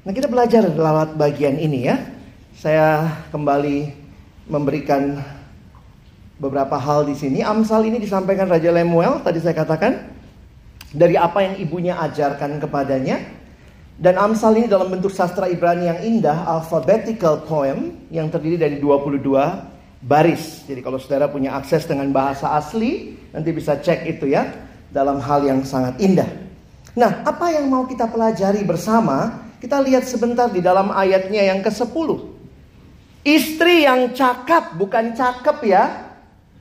Nah 0.05 0.13
kita 0.13 0.31
belajar 0.31 0.63
lewat 0.69 1.19
bagian 1.19 1.59
ini 1.59 1.89
ya. 1.91 1.97
Saya 2.55 3.11
kembali 3.35 3.91
memberikan 4.47 5.19
beberapa 6.39 6.77
hal 6.79 7.09
di 7.09 7.15
sini. 7.17 7.41
Amsal 7.43 7.89
ini 7.89 7.99
disampaikan 7.99 8.47
Raja 8.47 8.71
Lemuel, 8.71 9.23
tadi 9.23 9.39
saya 9.43 9.55
katakan, 9.57 10.15
dari 10.95 11.19
apa 11.19 11.43
yang 11.43 11.55
ibunya 11.59 11.99
ajarkan 11.99 12.63
kepadanya. 12.63 13.19
Dan 13.95 14.19
Amsal 14.19 14.59
ini 14.59 14.67
dalam 14.67 14.91
bentuk 14.91 15.15
sastra 15.15 15.47
Ibrani 15.47 15.87
yang 15.87 16.01
indah, 16.03 16.47
alphabetical 16.51 17.47
poem 17.47 17.95
yang 18.11 18.27
terdiri 18.27 18.59
dari 18.59 18.77
22 18.83 19.23
baris. 20.03 20.67
Jadi 20.67 20.83
kalau 20.83 20.99
saudara 20.99 21.31
punya 21.31 21.55
akses 21.55 21.87
dengan 21.87 22.11
bahasa 22.11 22.59
asli, 22.59 23.15
nanti 23.31 23.55
bisa 23.55 23.79
cek 23.79 24.03
itu 24.11 24.35
ya, 24.35 24.51
dalam 24.95 25.19
hal 25.19 25.43
yang 25.43 25.61
sangat 25.67 25.99
indah. 25.99 26.31
Nah, 26.95 27.27
apa 27.27 27.51
yang 27.51 27.67
mau 27.67 27.83
kita 27.91 28.07
pelajari 28.07 28.63
bersama? 28.63 29.43
Kita 29.59 29.83
lihat 29.83 30.07
sebentar 30.07 30.47
di 30.47 30.63
dalam 30.63 30.95
ayatnya 30.95 31.51
yang 31.51 31.59
ke-10. 31.59 32.31
Istri 33.27 33.89
yang 33.91 34.15
cakap, 34.15 34.79
bukan 34.79 35.11
cakep 35.19 35.57
ya. 35.67 36.15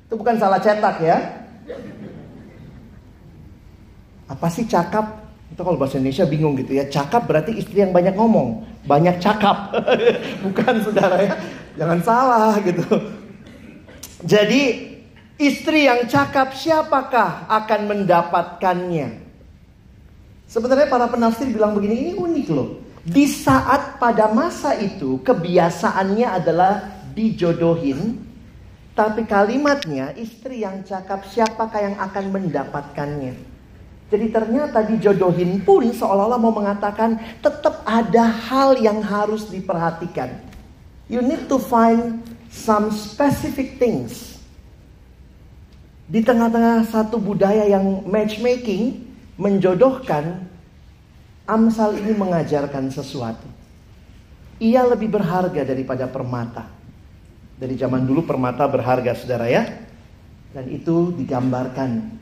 Itu 0.10 0.18
bukan 0.18 0.42
salah 0.42 0.58
cetak 0.58 0.98
ya. 1.06 1.18
Apa 4.26 4.48
sih 4.50 4.66
cakap? 4.66 5.22
Itu 5.54 5.62
kalau 5.62 5.78
bahasa 5.78 6.02
Indonesia 6.02 6.26
bingung 6.26 6.58
gitu 6.58 6.74
ya. 6.74 6.90
Cakap 6.90 7.30
berarti 7.30 7.54
istri 7.54 7.86
yang 7.86 7.94
banyak 7.94 8.18
ngomong. 8.18 8.66
Banyak 8.90 9.22
cakap. 9.22 9.70
Bukan 10.50 10.82
saudara 10.82 11.22
ya. 11.22 11.34
Jangan 11.78 12.00
salah 12.02 12.54
gitu. 12.64 12.82
Jadi 14.26 14.93
istri 15.38 15.90
yang 15.90 16.06
cakap 16.10 16.54
siapakah 16.54 17.48
akan 17.50 17.82
mendapatkannya? 17.90 19.24
Sebenarnya 20.46 20.86
para 20.86 21.10
penafsir 21.10 21.50
bilang 21.50 21.74
begini, 21.74 22.10
ini 22.10 22.14
unik 22.14 22.48
loh. 22.54 22.78
Di 23.04 23.26
saat 23.28 24.00
pada 24.00 24.32
masa 24.32 24.78
itu 24.78 25.20
kebiasaannya 25.26 26.28
adalah 26.30 26.94
dijodohin. 27.12 28.22
Tapi 28.94 29.26
kalimatnya 29.26 30.14
istri 30.14 30.62
yang 30.62 30.86
cakap 30.86 31.26
siapakah 31.26 31.82
yang 31.82 31.98
akan 31.98 32.30
mendapatkannya. 32.30 33.34
Jadi 34.14 34.30
ternyata 34.30 34.86
dijodohin 34.86 35.66
pun 35.66 35.90
seolah-olah 35.90 36.38
mau 36.38 36.54
mengatakan 36.54 37.18
tetap 37.42 37.82
ada 37.82 38.30
hal 38.30 38.78
yang 38.78 39.02
harus 39.02 39.50
diperhatikan. 39.50 40.38
You 41.10 41.26
need 41.26 41.50
to 41.50 41.58
find 41.58 42.22
some 42.54 42.94
specific 42.94 43.82
things. 43.82 44.33
Di 46.04 46.20
tengah-tengah 46.20 46.84
satu 46.92 47.16
budaya 47.16 47.64
yang 47.64 48.04
matchmaking 48.04 49.08
menjodohkan, 49.40 50.52
Amsal 51.44 52.00
ini 52.00 52.16
mengajarkan 52.16 52.88
sesuatu. 52.88 53.44
Ia 54.64 54.88
lebih 54.88 55.12
berharga 55.12 55.68
daripada 55.68 56.08
permata. 56.08 56.72
Dari 57.60 57.76
zaman 57.76 58.08
dulu 58.08 58.24
permata 58.24 58.64
berharga 58.64 59.12
saudara 59.12 59.52
ya. 59.52 59.68
Dan 60.56 60.72
itu 60.72 61.12
digambarkan 61.12 62.16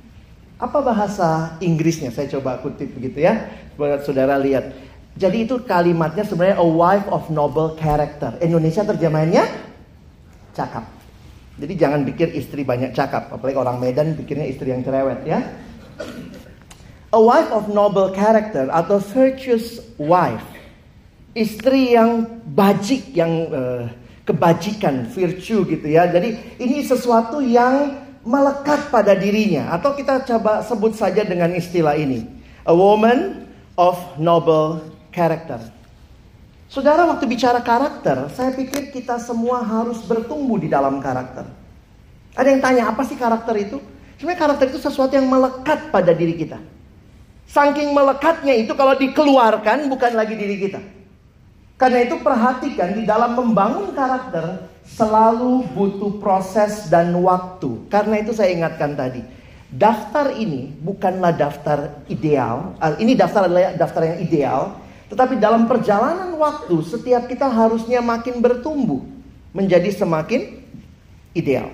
apa 0.58 0.78
bahasa 0.82 1.58
Inggrisnya? 1.62 2.10
Saya 2.10 2.30
coba 2.38 2.62
kutip 2.62 2.98
begitu 2.98 3.22
ya. 3.22 3.50
Buat 3.78 4.06
saudara 4.06 4.38
lihat. 4.42 4.74
Jadi 5.18 5.46
itu 5.50 5.62
kalimatnya 5.66 6.26
sebenarnya 6.26 6.58
a 6.58 6.66
wife 6.66 7.06
of 7.14 7.30
noble 7.30 7.78
character. 7.78 8.38
Indonesia 8.42 8.86
terjemahannya 8.86 9.44
cakap. 10.54 11.01
Jadi 11.62 11.74
jangan 11.78 12.02
pikir 12.02 12.34
istri 12.34 12.66
banyak 12.66 12.98
cakap. 12.98 13.30
Apalagi 13.30 13.54
orang 13.54 13.78
Medan 13.78 14.18
pikirnya 14.18 14.50
istri 14.50 14.74
yang 14.74 14.82
cerewet 14.82 15.22
ya. 15.22 15.46
A 17.14 17.22
wife 17.22 17.54
of 17.54 17.70
noble 17.70 18.10
character 18.18 18.66
atau 18.74 18.98
virtuous 18.98 19.78
wife. 20.02 20.42
Istri 21.38 21.96
yang 21.96 22.42
bajik, 22.50 23.14
yang 23.14 23.48
uh, 23.54 23.86
kebajikan, 24.26 25.06
virtue 25.06 25.62
gitu 25.70 25.86
ya. 25.86 26.10
Jadi 26.10 26.58
ini 26.58 26.82
sesuatu 26.82 27.40
yang 27.46 28.02
melekat 28.26 28.90
pada 28.90 29.14
dirinya 29.18 29.74
atau 29.74 29.94
kita 29.94 30.26
coba 30.26 30.62
sebut 30.66 30.94
saja 30.94 31.26
dengan 31.26 31.50
istilah 31.58 31.98
ini 31.98 32.26
a 32.70 32.74
woman 32.74 33.50
of 33.78 33.98
noble 34.22 34.82
character. 35.10 35.58
Saudara 36.72 37.04
waktu 37.04 37.28
bicara 37.28 37.60
karakter, 37.60 38.32
saya 38.32 38.56
pikir 38.56 38.96
kita 38.96 39.20
semua 39.20 39.60
harus 39.60 40.00
bertumbuh 40.08 40.56
di 40.56 40.72
dalam 40.72 41.04
karakter. 41.04 41.44
Ada 42.32 42.48
yang 42.48 42.64
tanya 42.64 42.84
apa 42.88 43.04
sih 43.04 43.20
karakter 43.20 43.60
itu? 43.60 43.84
Sebenarnya 44.16 44.40
karakter 44.40 44.72
itu 44.72 44.80
sesuatu 44.80 45.12
yang 45.12 45.28
melekat 45.28 45.92
pada 45.92 46.16
diri 46.16 46.32
kita. 46.32 46.64
Saking 47.52 47.92
melekatnya 47.92 48.56
itu 48.56 48.72
kalau 48.72 48.96
dikeluarkan 48.96 49.92
bukan 49.92 50.16
lagi 50.16 50.40
diri 50.40 50.56
kita. 50.64 50.80
Karena 51.76 52.08
itu 52.08 52.16
perhatikan 52.24 52.96
di 52.96 53.04
dalam 53.04 53.36
membangun 53.36 53.92
karakter 53.92 54.72
selalu 54.88 55.68
butuh 55.76 56.24
proses 56.24 56.88
dan 56.88 57.12
waktu. 57.20 57.84
Karena 57.92 58.24
itu 58.24 58.32
saya 58.32 58.48
ingatkan 58.56 58.96
tadi, 58.96 59.20
daftar 59.76 60.32
ini 60.40 60.72
bukanlah 60.80 61.36
daftar 61.36 62.00
ideal. 62.08 62.80
Ah, 62.80 62.96
ini 62.96 63.12
daftar 63.12 63.52
adalah 63.52 63.76
daftar 63.76 64.08
yang 64.08 64.18
ideal, 64.24 64.81
tetapi 65.12 65.36
dalam 65.44 65.68
perjalanan 65.68 66.32
waktu 66.40 66.72
setiap 66.88 67.28
kita 67.28 67.52
harusnya 67.52 68.00
makin 68.00 68.40
bertumbuh 68.40 69.04
menjadi 69.52 69.92
semakin 69.92 70.64
ideal. 71.36 71.68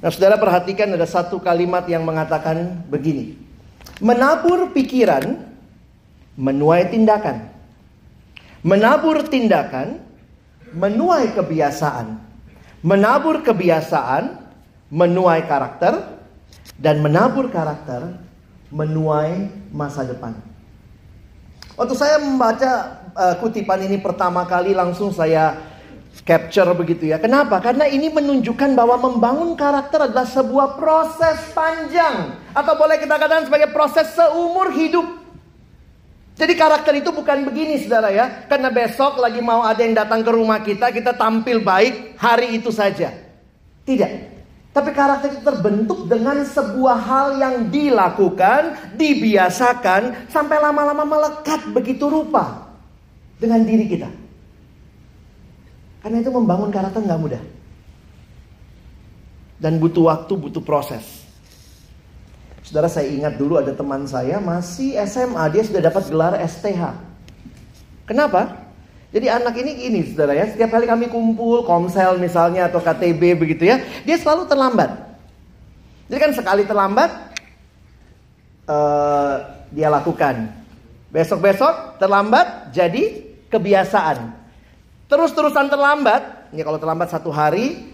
Nah, 0.00 0.08
saudara 0.08 0.40
perhatikan 0.40 0.88
ada 0.96 1.04
satu 1.04 1.36
kalimat 1.36 1.84
yang 1.84 2.00
mengatakan 2.08 2.80
begini: 2.88 3.36
menabur 4.00 4.72
pikiran, 4.72 5.36
menuai 6.40 6.88
tindakan. 6.88 7.52
Menabur 8.64 9.28
tindakan, 9.28 10.00
menuai 10.72 11.36
kebiasaan. 11.36 12.24
Menabur 12.80 13.44
kebiasaan, 13.44 14.48
menuai 14.88 15.44
karakter. 15.44 16.08
Dan 16.80 17.04
menabur 17.04 17.52
karakter, 17.52 18.16
menuai 18.72 19.50
masa 19.70 20.02
depan. 20.08 20.51
Waktu 21.82 21.98
saya 21.98 22.22
membaca 22.22 23.02
uh, 23.10 23.34
kutipan 23.42 23.82
ini 23.82 23.98
pertama 23.98 24.46
kali 24.46 24.70
langsung 24.70 25.10
saya 25.10 25.58
capture 26.22 26.70
begitu 26.78 27.10
ya. 27.10 27.18
Kenapa? 27.18 27.58
Karena 27.58 27.90
ini 27.90 28.06
menunjukkan 28.06 28.78
bahwa 28.78 29.02
membangun 29.02 29.58
karakter 29.58 30.06
adalah 30.06 30.22
sebuah 30.22 30.78
proses 30.78 31.42
panjang. 31.50 32.38
Atau 32.54 32.78
boleh 32.78 33.02
kita 33.02 33.18
katakan 33.18 33.50
sebagai 33.50 33.74
proses 33.74 34.14
seumur 34.14 34.70
hidup. 34.70 35.26
Jadi 36.38 36.54
karakter 36.54 37.02
itu 37.02 37.10
bukan 37.10 37.50
begini 37.50 37.82
saudara 37.82 38.14
ya. 38.14 38.46
Karena 38.46 38.70
besok 38.70 39.18
lagi 39.18 39.42
mau 39.42 39.66
ada 39.66 39.82
yang 39.82 39.98
datang 39.98 40.22
ke 40.22 40.30
rumah 40.30 40.62
kita, 40.62 40.94
kita 40.94 41.18
tampil 41.18 41.66
baik 41.66 42.14
hari 42.14 42.62
itu 42.62 42.70
saja. 42.70 43.10
Tidak. 43.82 44.31
Tapi 44.72 44.88
karakter 44.96 45.36
itu 45.36 45.44
terbentuk 45.44 46.08
dengan 46.08 46.40
sebuah 46.48 46.96
hal 46.96 47.26
yang 47.36 47.54
dilakukan, 47.68 48.96
dibiasakan, 48.96 50.32
sampai 50.32 50.56
lama-lama 50.56 51.04
melekat 51.04 51.68
begitu 51.76 52.08
rupa 52.08 52.72
dengan 53.36 53.60
diri 53.68 53.84
kita. 53.84 54.08
Karena 56.00 56.24
itu 56.24 56.32
membangun 56.32 56.72
karakter 56.72 57.04
nggak 57.04 57.20
mudah. 57.20 57.42
Dan 59.60 59.76
butuh 59.76 60.08
waktu, 60.08 60.32
butuh 60.40 60.64
proses. 60.64 61.22
Saudara 62.64 62.88
saya 62.88 63.12
ingat 63.12 63.36
dulu 63.36 63.60
ada 63.60 63.76
teman 63.76 64.08
saya 64.08 64.40
masih 64.40 64.96
SMA 65.04 65.44
dia 65.52 65.62
sudah 65.68 65.82
dapat 65.84 66.08
gelar 66.08 66.32
STH. 66.40 66.96
Kenapa? 68.08 68.61
Jadi 69.12 69.28
anak 69.28 69.52
ini 69.60 69.70
gini 69.76 70.00
saudara 70.08 70.32
ya, 70.32 70.48
setiap 70.48 70.72
kali 70.72 70.88
kami 70.88 71.12
kumpul, 71.12 71.68
komsel 71.68 72.16
misalnya 72.16 72.72
atau 72.72 72.80
KTB 72.80 73.36
begitu 73.36 73.68
ya, 73.68 73.84
dia 74.08 74.16
selalu 74.16 74.48
terlambat. 74.48 74.88
Jadi 76.08 76.16
kan 76.18 76.32
sekali 76.32 76.64
terlambat, 76.64 77.10
uh, 78.72 79.36
dia 79.68 79.92
lakukan. 79.92 80.48
Besok-besok 81.12 82.00
terlambat 82.00 82.72
jadi 82.72 83.36
kebiasaan. 83.52 84.32
Terus-terusan 85.12 85.68
terlambat, 85.68 86.48
ya 86.56 86.64
kalau 86.64 86.80
terlambat 86.80 87.12
satu 87.12 87.28
hari, 87.28 87.84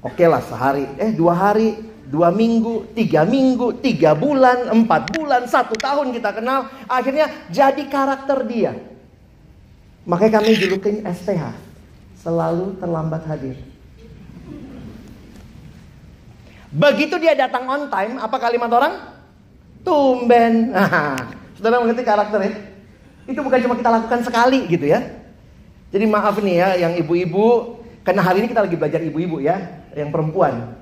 oke 0.00 0.16
okay 0.16 0.24
lah 0.24 0.40
sehari, 0.40 0.88
eh 0.96 1.12
dua 1.12 1.36
hari, 1.36 1.76
dua 2.08 2.32
minggu, 2.32 2.88
tiga 2.96 3.28
minggu, 3.28 3.84
tiga 3.84 4.16
bulan, 4.16 4.72
empat 4.72 5.12
bulan, 5.12 5.44
satu 5.44 5.76
tahun 5.76 6.16
kita 6.16 6.40
kenal. 6.40 6.72
Akhirnya 6.88 7.28
jadi 7.52 7.84
karakter 7.84 8.48
dia. 8.48 8.93
Makanya 10.04 10.40
kami 10.40 10.56
julukin 10.56 11.00
STH. 11.04 11.56
Selalu 12.20 12.76
terlambat 12.80 13.24
hadir. 13.28 13.56
Begitu 16.74 17.14
dia 17.22 17.36
datang 17.36 17.64
on 17.68 17.86
time, 17.86 18.18
apa 18.18 18.36
kalimat 18.40 18.68
orang? 18.72 18.94
Tumben. 19.84 20.54
Nah, 20.74 21.16
saudara 21.54 21.80
mengerti 21.80 22.02
karakternya? 22.02 22.52
Itu 23.24 23.40
bukan 23.40 23.60
cuma 23.62 23.74
kita 23.78 23.90
lakukan 23.94 24.20
sekali 24.26 24.66
gitu 24.68 24.90
ya. 24.90 25.00
Jadi 25.94 26.04
maaf 26.10 26.36
nih 26.42 26.56
ya 26.58 26.68
yang 26.88 26.92
ibu-ibu, 26.98 27.78
karena 28.02 28.20
hari 28.26 28.42
ini 28.42 28.50
kita 28.50 28.66
lagi 28.66 28.74
belajar 28.74 29.00
ibu-ibu 29.00 29.38
ya, 29.38 29.86
yang 29.94 30.10
perempuan. 30.10 30.74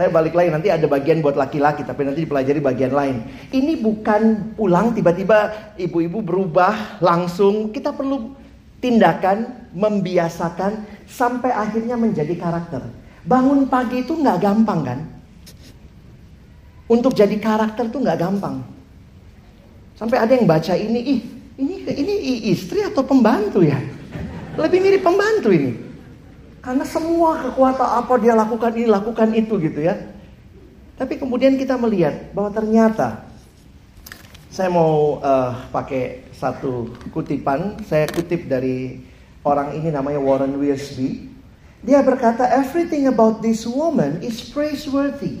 Saya 0.00 0.08
balik 0.08 0.32
lagi 0.32 0.48
nanti 0.48 0.72
ada 0.72 0.88
bagian 0.88 1.20
buat 1.20 1.36
laki-laki 1.36 1.84
tapi 1.84 2.08
nanti 2.08 2.24
dipelajari 2.24 2.56
bagian 2.56 2.96
lain. 2.96 3.20
Ini 3.52 3.84
bukan 3.84 4.56
pulang 4.56 4.96
tiba-tiba 4.96 5.52
ibu-ibu 5.76 6.24
berubah 6.24 7.04
langsung. 7.04 7.68
Kita 7.68 7.92
perlu 7.92 8.32
tindakan, 8.80 9.68
membiasakan, 9.76 11.04
sampai 11.04 11.52
akhirnya 11.52 12.00
menjadi 12.00 12.32
karakter. 12.32 12.80
Bangun 13.28 13.68
pagi 13.68 14.00
itu 14.00 14.16
nggak 14.16 14.40
gampang 14.40 14.80
kan? 14.88 15.00
Untuk 16.88 17.12
jadi 17.12 17.36
karakter 17.36 17.92
tuh 17.92 18.00
nggak 18.00 18.24
gampang. 18.24 18.64
Sampai 20.00 20.16
ada 20.16 20.32
yang 20.32 20.48
baca 20.48 20.80
ini, 20.80 21.00
ih 21.12 21.20
ini 21.60 21.76
ini 21.92 22.14
istri 22.48 22.80
atau 22.88 23.04
pembantu 23.04 23.60
ya? 23.60 23.76
Lebih 24.56 24.80
mirip 24.80 25.04
pembantu 25.04 25.52
ini. 25.52 25.89
Karena 26.60 26.84
semua 26.84 27.40
kekuatan 27.40 27.88
apa 28.04 28.14
dia 28.20 28.36
lakukan 28.36 28.72
ini, 28.76 28.86
lakukan 28.88 29.28
itu 29.32 29.56
gitu 29.56 29.80
ya. 29.80 29.96
Tapi 31.00 31.16
kemudian 31.16 31.56
kita 31.56 31.80
melihat 31.80 32.28
bahwa 32.36 32.52
ternyata 32.52 33.24
saya 34.52 34.68
mau 34.68 35.16
uh, 35.24 35.56
pakai 35.72 36.28
satu 36.36 36.92
kutipan, 37.16 37.80
saya 37.88 38.04
kutip 38.12 38.44
dari 38.44 39.00
orang 39.40 39.72
ini 39.80 39.88
namanya 39.88 40.20
Warren 40.20 40.60
Wiersbe. 40.60 41.32
Dia 41.80 42.04
berkata, 42.04 42.44
everything 42.52 43.08
about 43.08 43.40
this 43.40 43.64
woman 43.64 44.20
is 44.20 44.44
praiseworthy. 44.52 45.40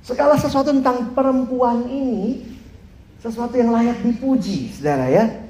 Segala 0.00 0.40
sesuatu 0.40 0.72
tentang 0.72 1.12
perempuan 1.12 1.84
ini, 1.92 2.40
sesuatu 3.20 3.52
yang 3.60 3.68
layak 3.68 4.00
dipuji, 4.00 4.72
saudara 4.72 5.12
ya. 5.12 5.44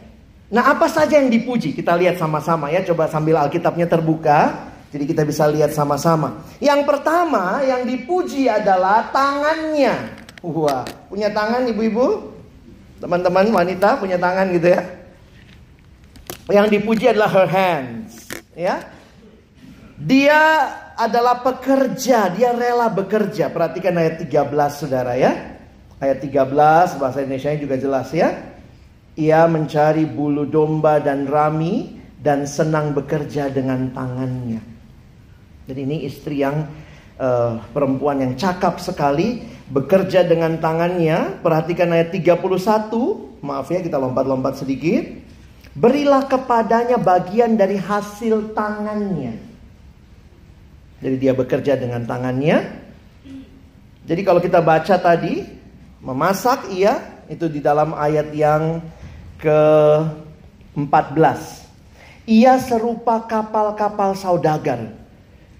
Nah 0.50 0.74
apa 0.74 0.90
saja 0.90 1.22
yang 1.22 1.30
dipuji? 1.30 1.70
Kita 1.70 1.94
lihat 1.94 2.18
sama-sama 2.18 2.66
ya, 2.74 2.82
coba 2.82 3.06
sambil 3.06 3.38
Alkitabnya 3.38 3.86
terbuka. 3.86 4.71
Jadi 4.92 5.08
kita 5.08 5.24
bisa 5.24 5.48
lihat 5.48 5.72
sama-sama. 5.72 6.44
Yang 6.60 6.84
pertama 6.84 7.64
yang 7.64 7.88
dipuji 7.88 8.44
adalah 8.44 9.08
tangannya. 9.08 10.20
Wah, 10.44 10.84
punya 11.08 11.32
tangan 11.32 11.64
ibu-ibu? 11.64 12.28
Teman-teman 13.00 13.48
wanita 13.48 13.96
punya 13.96 14.20
tangan 14.20 14.52
gitu 14.52 14.68
ya. 14.68 14.82
Yang 16.52 16.66
dipuji 16.76 17.08
adalah 17.08 17.30
her 17.32 17.48
hands, 17.48 18.28
ya. 18.52 18.84
Dia 19.96 20.40
adalah 20.98 21.40
pekerja, 21.40 22.28
dia 22.34 22.52
rela 22.52 22.92
bekerja. 22.92 23.48
Perhatikan 23.48 23.96
ayat 23.96 24.20
13 24.20 24.76
Saudara 24.76 25.16
ya. 25.16 25.56
Ayat 26.02 26.18
13 26.20 26.98
bahasa 26.98 27.22
Indonesia 27.22 27.54
juga 27.56 27.78
jelas 27.78 28.10
ya. 28.10 28.34
Ia 29.14 29.46
mencari 29.46 30.04
bulu 30.04 30.44
domba 30.44 30.98
dan 30.98 31.30
rami 31.30 31.96
dan 32.18 32.44
senang 32.44 32.90
bekerja 32.90 33.46
dengan 33.48 33.94
tangannya. 33.94 34.71
Jadi 35.66 35.80
ini 35.86 36.02
istri 36.02 36.42
yang 36.42 36.66
uh, 37.22 37.62
perempuan 37.70 38.18
yang 38.18 38.34
cakap 38.34 38.82
sekali 38.82 39.46
bekerja 39.70 40.26
dengan 40.26 40.58
tangannya. 40.58 41.38
Perhatikan 41.42 41.92
ayat 41.94 42.10
31. 42.10 42.42
Maaf 43.42 43.70
ya 43.70 43.82
kita 43.82 43.98
lompat-lompat 43.98 44.62
sedikit. 44.62 45.04
Berilah 45.72 46.28
kepadanya 46.28 47.00
bagian 47.00 47.56
dari 47.56 47.80
hasil 47.80 48.52
tangannya. 48.52 49.40
Jadi 51.02 51.16
dia 51.18 51.34
bekerja 51.34 51.74
dengan 51.74 52.06
tangannya. 52.06 52.82
Jadi 54.02 54.26
kalau 54.26 54.42
kita 54.42 54.58
baca 54.60 54.98
tadi, 54.98 55.46
memasak 56.02 56.66
iya, 56.74 57.22
itu 57.30 57.48
di 57.48 57.60
dalam 57.62 57.94
ayat 57.94 58.34
yang 58.34 58.82
ke-14. 59.40 61.40
Ia 62.30 62.58
serupa 62.62 63.18
kapal-kapal 63.26 64.14
saudagar 64.14 65.01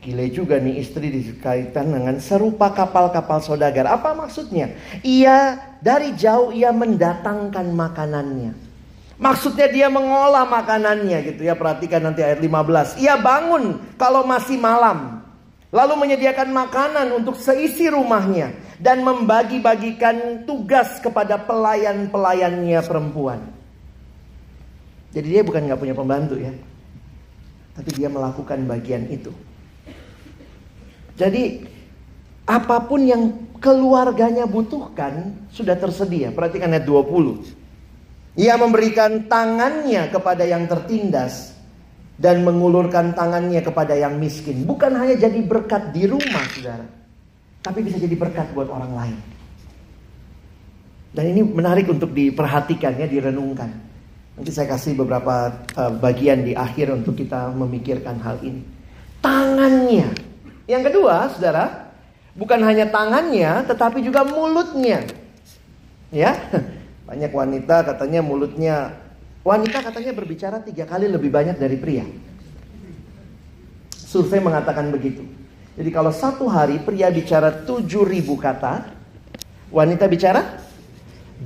Gile 0.02 0.34
juga 0.34 0.58
nih 0.58 0.82
istri 0.82 1.14
dikaitan 1.14 1.94
dengan 1.94 2.18
serupa 2.18 2.74
kapal-kapal 2.74 3.38
saudagar. 3.38 3.86
Apa 3.86 4.18
maksudnya? 4.18 4.74
Ia 5.06 5.62
dari 5.78 6.10
jauh 6.18 6.50
ia 6.50 6.74
mendatangkan 6.74 7.70
makanannya. 7.70 8.50
Maksudnya 9.22 9.70
dia 9.70 9.86
mengolah 9.86 10.42
makanannya 10.42 11.22
gitu 11.30 11.46
ya. 11.46 11.54
Perhatikan 11.54 12.02
nanti 12.02 12.18
ayat 12.18 12.42
15. 12.42 12.98
Ia 12.98 13.14
bangun 13.14 13.78
kalau 13.94 14.26
masih 14.26 14.58
malam. 14.58 15.22
Lalu 15.70 15.94
menyediakan 15.94 16.50
makanan 16.50 17.06
untuk 17.14 17.38
seisi 17.38 17.86
rumahnya. 17.86 18.58
Dan 18.82 19.06
membagi-bagikan 19.06 20.42
tugas 20.42 20.98
kepada 20.98 21.38
pelayan-pelayannya 21.46 22.82
perempuan. 22.82 23.38
Jadi 25.14 25.26
dia 25.30 25.46
bukan 25.46 25.62
nggak 25.70 25.78
punya 25.78 25.94
pembantu 25.94 26.42
ya. 26.42 26.50
Tapi 27.78 27.90
dia 27.94 28.10
melakukan 28.10 28.66
bagian 28.66 29.06
itu. 29.06 29.30
Jadi 31.16 31.64
apa 32.48 32.82
pun 32.84 33.00
yang 33.04 33.22
keluarganya 33.62 34.44
butuhkan 34.50 35.46
sudah 35.54 35.78
tersedia. 35.78 36.34
Perhatikan 36.34 36.74
ayat 36.74 36.84
20. 36.84 38.42
Ia 38.42 38.58
memberikan 38.58 39.28
tangannya 39.28 40.08
kepada 40.08 40.42
yang 40.42 40.66
tertindas 40.66 41.52
dan 42.16 42.42
mengulurkan 42.42 43.12
tangannya 43.14 43.60
kepada 43.62 43.94
yang 43.94 44.18
miskin. 44.18 44.64
Bukan 44.66 44.96
hanya 44.96 45.14
jadi 45.14 45.38
berkat 45.44 45.92
di 45.92 46.08
rumah, 46.08 46.44
Saudara, 46.50 46.86
tapi 47.60 47.84
bisa 47.84 48.00
jadi 48.00 48.16
berkat 48.16 48.50
buat 48.56 48.72
orang 48.72 48.92
lain. 48.92 49.18
Dan 51.12 51.24
ini 51.28 51.44
menarik 51.44 51.92
untuk 51.92 52.16
diperhatikan 52.16 52.96
ya, 52.96 53.04
direnungkan. 53.04 53.68
Nanti 54.32 54.48
saya 54.48 54.72
kasih 54.72 54.96
beberapa 54.96 55.52
uh, 55.76 55.92
bagian 56.00 56.40
di 56.40 56.56
akhir 56.56 56.88
untuk 56.88 57.20
kita 57.20 57.52
memikirkan 57.52 58.16
hal 58.16 58.40
ini. 58.40 58.64
Tangannya 59.20 60.31
yang 60.70 60.82
kedua, 60.86 61.30
saudara, 61.34 61.90
bukan 62.38 62.60
hanya 62.62 62.86
tangannya, 62.88 63.66
tetapi 63.66 63.98
juga 64.02 64.22
mulutnya. 64.22 65.02
Ya, 66.12 66.36
banyak 67.08 67.32
wanita 67.32 67.82
katanya 67.82 68.20
mulutnya, 68.22 68.94
wanita 69.42 69.82
katanya 69.82 70.12
berbicara 70.14 70.62
tiga 70.62 70.86
kali 70.86 71.10
lebih 71.10 71.32
banyak 71.32 71.56
dari 71.58 71.76
pria. 71.80 72.06
Survei 73.96 74.44
mengatakan 74.44 74.92
begitu. 74.92 75.24
Jadi 75.72 75.88
kalau 75.88 76.12
satu 76.12 76.44
hari 76.52 76.76
pria 76.84 77.08
bicara 77.08 77.64
7000 77.64 78.28
kata, 78.36 78.92
wanita 79.72 80.04
bicara 80.04 80.60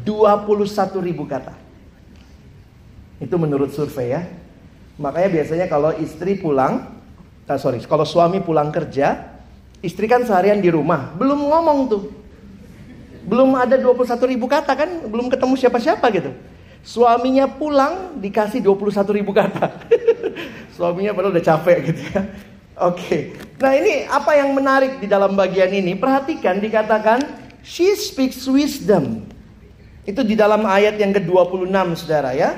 21.000 0.02 0.98
kata. 1.30 1.54
Itu 3.22 3.38
menurut 3.38 3.70
survei 3.70 4.18
ya. 4.18 4.26
Makanya 4.98 5.28
biasanya 5.30 5.66
kalau 5.70 5.94
istri 5.94 6.36
pulang, 6.42 6.95
uh, 7.46 7.58
sorry, 7.58 7.78
kalau 7.86 8.02
suami 8.02 8.42
pulang 8.42 8.74
kerja, 8.74 9.38
istri 9.80 10.10
kan 10.10 10.26
seharian 10.26 10.58
di 10.58 10.70
rumah, 10.70 11.14
belum 11.14 11.46
ngomong 11.46 11.78
tuh. 11.86 12.04
Belum 13.26 13.58
ada 13.58 13.74
21 13.74 14.06
ribu 14.30 14.46
kata 14.46 14.72
kan, 14.78 14.90
belum 15.10 15.26
ketemu 15.26 15.54
siapa-siapa 15.58 16.06
gitu. 16.14 16.30
Suaminya 16.86 17.50
pulang 17.50 18.14
dikasih 18.22 18.62
21 18.62 19.18
ribu 19.18 19.34
kata. 19.34 19.82
Suaminya 20.78 21.10
padahal 21.10 21.34
udah 21.34 21.42
capek 21.42 21.78
gitu 21.90 22.02
ya. 22.14 22.20
Oke. 22.78 23.02
Okay. 23.02 23.22
Nah 23.58 23.72
ini 23.74 24.06
apa 24.06 24.38
yang 24.38 24.54
menarik 24.54 25.02
di 25.02 25.10
dalam 25.10 25.34
bagian 25.34 25.74
ini? 25.74 25.98
Perhatikan 25.98 26.62
dikatakan 26.62 27.18
she 27.66 27.90
speaks 27.98 28.46
wisdom. 28.46 29.26
Itu 30.06 30.22
di 30.22 30.38
dalam 30.38 30.62
ayat 30.62 30.94
yang 31.02 31.10
ke-26 31.10 31.74
Saudara 31.98 32.30
ya. 32.30 32.54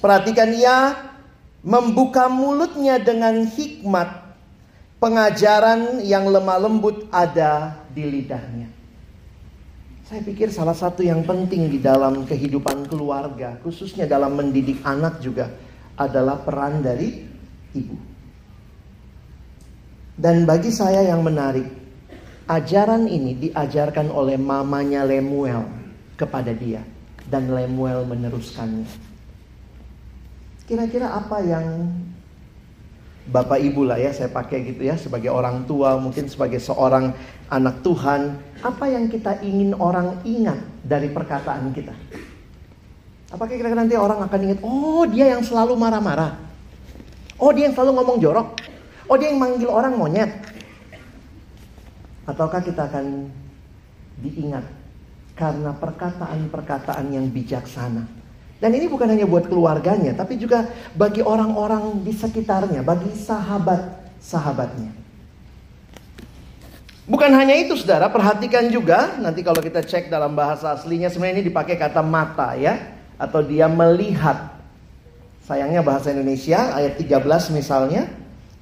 Perhatikan 0.00 0.48
ia 0.56 1.09
membuka 1.60 2.28
mulutnya 2.32 2.96
dengan 2.96 3.44
hikmat, 3.44 4.08
pengajaran 4.96 6.00
yang 6.04 6.28
lemah 6.28 6.58
lembut 6.60 7.08
ada 7.12 7.84
di 7.92 8.04
lidahnya. 8.04 8.68
Saya 10.08 10.26
pikir 10.26 10.50
salah 10.50 10.74
satu 10.74 11.06
yang 11.06 11.22
penting 11.22 11.70
di 11.70 11.78
dalam 11.78 12.26
kehidupan 12.26 12.90
keluarga, 12.90 13.54
khususnya 13.62 14.10
dalam 14.10 14.34
mendidik 14.34 14.82
anak 14.82 15.22
juga 15.22 15.46
adalah 15.94 16.42
peran 16.42 16.82
dari 16.82 17.22
ibu. 17.76 17.94
Dan 20.18 20.44
bagi 20.44 20.74
saya 20.74 21.06
yang 21.06 21.22
menarik, 21.22 21.64
ajaran 22.50 23.06
ini 23.06 23.48
diajarkan 23.48 24.10
oleh 24.10 24.34
mamanya 24.34 25.06
Lemuel 25.06 25.64
kepada 26.18 26.50
dia 26.50 26.82
dan 27.30 27.46
Lemuel 27.48 28.02
meneruskannya. 28.04 29.09
Kira-kira 30.70 31.10
apa 31.10 31.42
yang 31.42 31.90
Bapak 33.26 33.58
Ibu 33.58 33.90
lah 33.90 33.98
ya 33.98 34.14
saya 34.14 34.30
pakai 34.30 34.70
gitu 34.70 34.86
ya 34.86 34.94
sebagai 34.94 35.26
orang 35.26 35.66
tua 35.66 35.98
mungkin 35.98 36.30
sebagai 36.30 36.62
seorang 36.62 37.10
anak 37.50 37.82
Tuhan 37.82 38.38
apa 38.62 38.86
yang 38.86 39.10
kita 39.10 39.42
ingin 39.42 39.74
orang 39.74 40.22
ingat 40.22 40.62
dari 40.86 41.10
perkataan 41.10 41.74
kita? 41.74 41.90
Apakah 43.34 43.50
kira-kira 43.50 43.82
nanti 43.82 43.98
orang 43.98 44.22
akan 44.22 44.40
ingat 44.46 44.58
oh 44.62 45.02
dia 45.10 45.34
yang 45.34 45.42
selalu 45.42 45.74
marah-marah. 45.74 46.38
Oh 47.34 47.50
dia 47.50 47.66
yang 47.66 47.74
selalu 47.74 47.90
ngomong 47.98 48.18
jorok. 48.22 48.54
Oh 49.10 49.18
dia 49.18 49.34
yang 49.34 49.42
manggil 49.42 49.74
orang 49.74 49.98
monyet. 49.98 50.30
Ataukah 52.30 52.62
kita 52.62 52.86
akan 52.86 53.26
diingat 54.22 54.62
karena 55.34 55.74
perkataan-perkataan 55.74 57.10
yang 57.10 57.26
bijaksana 57.26 58.19
dan 58.60 58.70
ini 58.76 58.86
bukan 58.92 59.08
hanya 59.08 59.24
buat 59.24 59.48
keluarganya, 59.48 60.12
tapi 60.12 60.36
juga 60.36 60.68
bagi 60.92 61.24
orang-orang 61.24 62.04
di 62.04 62.12
sekitarnya, 62.12 62.84
bagi 62.84 63.08
sahabat-sahabatnya. 63.16 64.92
Bukan 67.10 67.32
hanya 67.34 67.58
itu 67.58 67.74
saudara, 67.74 68.06
perhatikan 68.06 68.70
juga 68.70 69.18
nanti 69.18 69.42
kalau 69.42 69.58
kita 69.58 69.82
cek 69.82 70.12
dalam 70.12 70.36
bahasa 70.36 70.78
aslinya 70.78 71.10
sebenarnya 71.10 71.42
ini 71.42 71.44
dipakai 71.50 71.74
kata 71.74 72.04
mata 72.06 72.54
ya. 72.54 72.76
Atau 73.18 73.42
dia 73.44 73.66
melihat. 73.66 74.56
Sayangnya 75.44 75.82
bahasa 75.82 76.14
Indonesia 76.14 76.70
ayat 76.72 76.96
13 76.96 77.50
misalnya, 77.50 78.06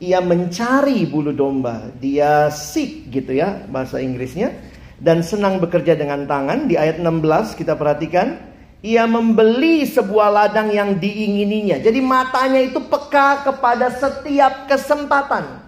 ia 0.01 0.25
mencari 0.25 1.05
bulu 1.05 1.37
domba, 1.37 1.93
dia 2.01 2.49
seek 2.49 3.13
gitu 3.13 3.37
ya 3.37 3.69
bahasa 3.69 4.01
Inggrisnya 4.01 4.55
dan 4.97 5.21
senang 5.21 5.61
bekerja 5.61 5.93
dengan 5.95 6.25
tangan. 6.25 6.67
Di 6.67 6.81
ayat 6.81 6.99
16 6.99 7.53
kita 7.53 7.77
perhatikan, 7.77 8.41
ia 8.79 9.05
membeli 9.11 9.83
sebuah 9.83 10.29
ladang 10.31 10.71
yang 10.71 10.95
diingininya. 10.95 11.83
Jadi 11.83 11.99
matanya 11.99 12.63
itu 12.63 12.79
peka 12.79 13.43
kepada 13.43 13.91
setiap 13.91 14.71
kesempatan. 14.71 15.67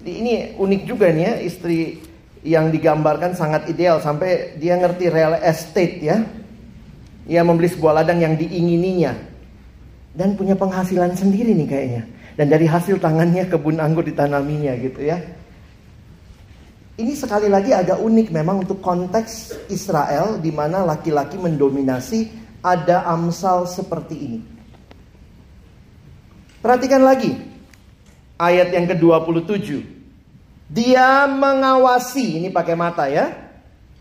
Ini 0.00 0.56
unik 0.56 0.82
juga 0.88 1.12
nih 1.12 1.24
ya, 1.28 1.34
istri 1.44 2.00
yang 2.40 2.72
digambarkan 2.72 3.36
sangat 3.36 3.68
ideal 3.68 4.00
sampai 4.00 4.56
dia 4.56 4.80
ngerti 4.80 5.12
real 5.12 5.36
estate 5.44 6.00
ya. 6.00 6.24
Ia 7.28 7.44
membeli 7.44 7.68
sebuah 7.68 8.00
ladang 8.00 8.24
yang 8.24 8.34
diingininya 8.40 9.12
dan 10.16 10.40
punya 10.40 10.56
penghasilan 10.56 11.12
sendiri 11.20 11.52
nih 11.52 11.68
kayaknya. 11.68 12.02
Dan 12.40 12.48
dari 12.48 12.64
hasil 12.64 12.96
tangannya 12.96 13.44
kebun 13.44 13.76
anggur 13.76 14.08
ditanaminya 14.08 14.72
gitu 14.80 15.04
ya. 15.04 15.20
Ini 16.98 17.14
sekali 17.14 17.46
lagi 17.46 17.70
agak 17.70 18.02
unik 18.02 18.28
memang 18.34 18.66
untuk 18.66 18.82
konteks 18.82 19.54
Israel 19.70 20.42
di 20.42 20.50
mana 20.50 20.82
laki-laki 20.82 21.38
mendominasi 21.38 22.28
ada 22.60 23.06
amsal 23.08 23.64
seperti 23.68 24.16
ini. 24.16 24.40
Perhatikan 26.60 27.00
lagi 27.00 27.40
ayat 28.36 28.68
yang 28.72 28.84
ke-27. 28.90 29.80
Dia 30.70 31.24
mengawasi, 31.24 32.40
ini 32.42 32.48
pakai 32.52 32.76
mata 32.76 33.08
ya. 33.08 33.32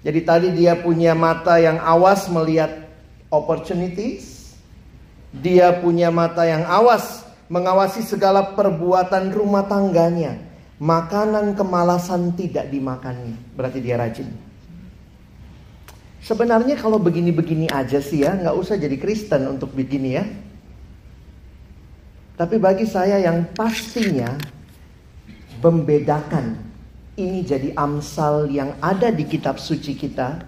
Jadi 0.04 0.20
tadi 0.24 0.48
dia 0.52 0.76
punya 0.80 1.16
mata 1.16 1.56
yang 1.60 1.80
awas 1.80 2.28
melihat 2.32 2.88
opportunities. 3.32 4.56
Dia 5.30 5.78
punya 5.78 6.10
mata 6.10 6.44
yang 6.44 6.66
awas 6.66 7.24
mengawasi 7.48 8.04
segala 8.04 8.54
perbuatan 8.54 9.32
rumah 9.32 9.66
tangganya. 9.66 10.49
Makanan 10.80 11.60
kemalasan 11.60 12.32
tidak 12.40 12.72
dimakannya. 12.72 13.36
Berarti 13.54 13.84
dia 13.84 14.00
rajin. 14.00 14.32
Sebenarnya 16.24 16.80
kalau 16.80 17.00
begini-begini 17.00 17.68
aja 17.68 18.00
sih 18.00 18.24
ya, 18.24 18.36
nggak 18.36 18.56
usah 18.56 18.80
jadi 18.80 18.96
Kristen 18.96 19.44
untuk 19.48 19.76
begini 19.76 20.16
ya. 20.16 20.24
Tapi 22.40 22.56
bagi 22.56 22.88
saya 22.88 23.20
yang 23.20 23.44
pastinya 23.52 24.40
membedakan 25.60 26.56
ini 27.20 27.44
jadi 27.44 27.76
amsal 27.76 28.48
yang 28.48 28.72
ada 28.80 29.12
di 29.12 29.28
kitab 29.28 29.60
suci 29.60 29.92
kita 29.92 30.40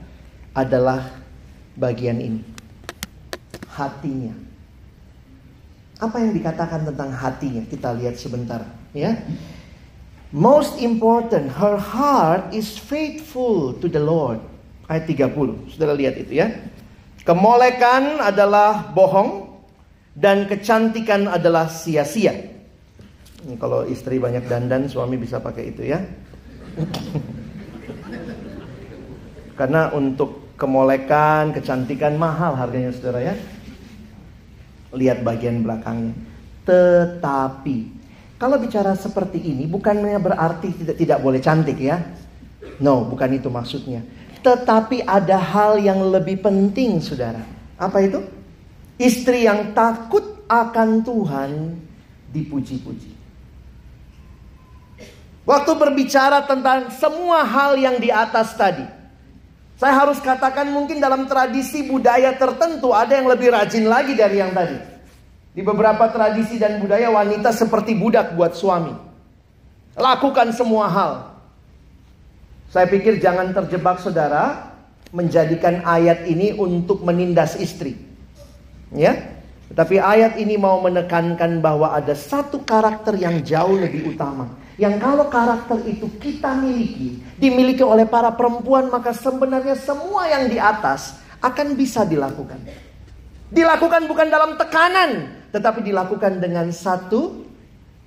adalah 0.55 1.19
bagian 1.75 2.19
ini. 2.19 2.41
Hatinya. 3.75 4.31
Apa 5.99 6.23
yang 6.23 6.31
dikatakan 6.31 6.87
tentang 6.87 7.11
hatinya? 7.11 7.63
Kita 7.67 7.91
lihat 7.91 8.15
sebentar, 8.15 8.63
ya. 8.95 9.19
Most 10.31 10.79
important, 10.79 11.51
her 11.59 11.75
heart 11.75 12.55
is 12.55 12.79
faithful 12.79 13.75
to 13.83 13.91
the 13.91 13.99
Lord. 13.99 14.39
Ayat 14.87 15.07
30. 15.07 15.75
Saudara 15.75 15.91
lihat 15.91 16.15
itu 16.15 16.39
ya. 16.39 16.47
Kemolekan 17.27 18.23
adalah 18.23 18.95
bohong, 18.95 19.51
dan 20.15 20.47
kecantikan 20.47 21.27
adalah 21.27 21.71
sia-sia. 21.71 22.35
Kalau 23.57 23.87
istri 23.87 24.19
banyak 24.19 24.45
dandan, 24.45 24.85
suami 24.85 25.17
bisa 25.17 25.39
pakai 25.41 25.71
itu 25.71 25.83
ya. 25.87 25.99
Karena 29.59 29.89
untuk 29.95 30.55
kemolekan, 30.59 31.55
kecantikan 31.55 32.15
mahal 32.19 32.53
harganya 32.55 32.93
saudara 32.93 33.33
ya. 33.33 33.35
Lihat 34.93 35.23
bagian 35.23 35.63
belakangnya. 35.63 36.13
Tetapi 36.67 38.00
kalau 38.41 38.57
bicara 38.57 38.97
seperti 38.97 39.37
ini 39.37 39.69
bukannya 39.69 40.17
berarti 40.17 40.73
tidak 40.73 40.97
tidak 40.97 41.19
boleh 41.21 41.37
cantik 41.37 41.77
ya. 41.77 42.01
No, 42.81 43.05
bukan 43.05 43.37
itu 43.37 43.53
maksudnya. 43.53 44.01
Tetapi 44.41 45.05
ada 45.05 45.37
hal 45.37 45.77
yang 45.77 46.01
lebih 46.09 46.41
penting 46.41 46.97
saudara. 46.97 47.45
Apa 47.77 48.01
itu? 48.01 48.17
Istri 48.97 49.45
yang 49.45 49.77
takut 49.77 50.41
akan 50.49 51.05
Tuhan 51.05 51.77
dipuji-puji. 52.33 53.13
Waktu 55.45 55.71
berbicara 55.77 56.41
tentang 56.49 56.89
semua 56.97 57.45
hal 57.45 57.77
yang 57.77 58.01
di 58.01 58.09
atas 58.09 58.57
tadi. 58.57 58.85
Saya 59.77 59.93
harus 60.01 60.17
katakan 60.17 60.69
mungkin 60.73 60.97
dalam 60.97 61.29
tradisi 61.29 61.85
budaya 61.85 62.33
tertentu 62.37 62.89
ada 62.89 63.17
yang 63.17 63.29
lebih 63.29 63.53
rajin 63.53 63.85
lagi 63.85 64.17
dari 64.17 64.41
yang 64.41 64.53
tadi. 64.53 64.77
Di 65.51 65.59
beberapa 65.59 66.07
tradisi 66.07 66.55
dan 66.55 66.79
budaya 66.79 67.11
wanita 67.11 67.51
seperti 67.51 67.91
budak 67.91 68.39
buat 68.39 68.55
suami. 68.55 68.95
Lakukan 69.99 70.55
semua 70.55 70.87
hal. 70.87 71.13
Saya 72.71 72.87
pikir 72.87 73.19
jangan 73.19 73.51
terjebak 73.51 73.99
saudara 73.99 74.71
menjadikan 75.11 75.83
ayat 75.83 76.23
ini 76.23 76.55
untuk 76.55 77.03
menindas 77.03 77.59
istri. 77.59 77.99
Ya. 78.95 79.43
Tetapi 79.71 79.99
ayat 79.99 80.39
ini 80.39 80.55
mau 80.55 80.79
menekankan 80.83 81.59
bahwa 81.59 81.95
ada 81.95 82.15
satu 82.15 82.63
karakter 82.63 83.19
yang 83.19 83.43
jauh 83.43 83.75
lebih 83.75 84.15
utama. 84.15 84.51
Yang 84.79 85.03
kalau 85.03 85.27
karakter 85.31 85.79
itu 85.87 86.07
kita 86.19 86.55
miliki, 86.59 87.19
dimiliki 87.39 87.83
oleh 87.83 88.07
para 88.07 88.31
perempuan, 88.35 88.87
maka 88.91 89.15
sebenarnya 89.15 89.75
semua 89.79 90.27
yang 90.27 90.47
di 90.47 90.59
atas 90.59 91.19
akan 91.43 91.75
bisa 91.75 92.03
dilakukan. 92.03 92.59
Dilakukan 93.51 94.07
bukan 94.07 94.27
dalam 94.31 94.55
tekanan, 94.55 95.40
tetapi 95.51 95.83
dilakukan 95.83 96.39
dengan 96.39 96.71
satu 96.71 97.43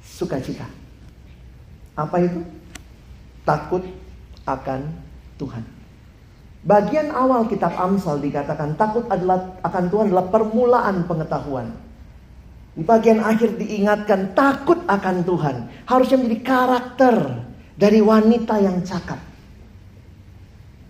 sukacita. 0.00 0.64
Apa 1.94 2.16
itu? 2.24 2.40
Takut 3.44 3.84
akan 4.48 4.80
Tuhan. 5.36 5.64
Bagian 6.64 7.12
awal 7.12 7.44
kitab 7.44 7.76
Amsal 7.76 8.24
dikatakan 8.24 8.72
takut 8.80 9.04
adalah 9.12 9.60
akan 9.60 9.84
Tuhan 9.92 10.06
adalah 10.08 10.28
permulaan 10.32 11.04
pengetahuan. 11.04 11.68
Di 12.74 12.82
bagian 12.82 13.20
akhir 13.20 13.60
diingatkan 13.60 14.32
takut 14.32 14.80
akan 14.88 15.22
Tuhan. 15.22 15.56
Harusnya 15.84 16.18
menjadi 16.18 16.40
karakter 16.40 17.16
dari 17.76 18.00
wanita 18.00 18.58
yang 18.64 18.80
cakap. 18.80 19.20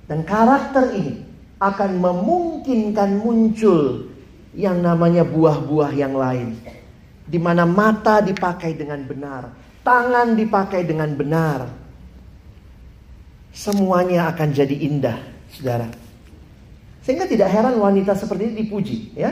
Dan 0.06 0.22
karakter 0.22 0.94
ini 0.94 1.26
akan 1.58 1.90
memungkinkan 1.98 3.18
muncul 3.18 4.13
yang 4.54 4.80
namanya 4.80 5.26
buah-buah 5.26 5.90
yang 5.94 6.14
lain. 6.14 6.58
Di 7.24 7.38
mana 7.38 7.66
mata 7.66 8.22
dipakai 8.22 8.78
dengan 8.78 9.02
benar, 9.04 9.50
tangan 9.82 10.38
dipakai 10.38 10.86
dengan 10.86 11.10
benar. 11.14 11.68
Semuanya 13.54 14.34
akan 14.34 14.48
jadi 14.50 14.74
indah, 14.74 15.18
saudara. 15.50 15.86
Sehingga 17.06 17.28
tidak 17.28 17.52
heran 17.52 17.78
wanita 17.78 18.16
seperti 18.18 18.50
ini 18.50 18.54
dipuji, 18.66 18.98
ya. 19.14 19.30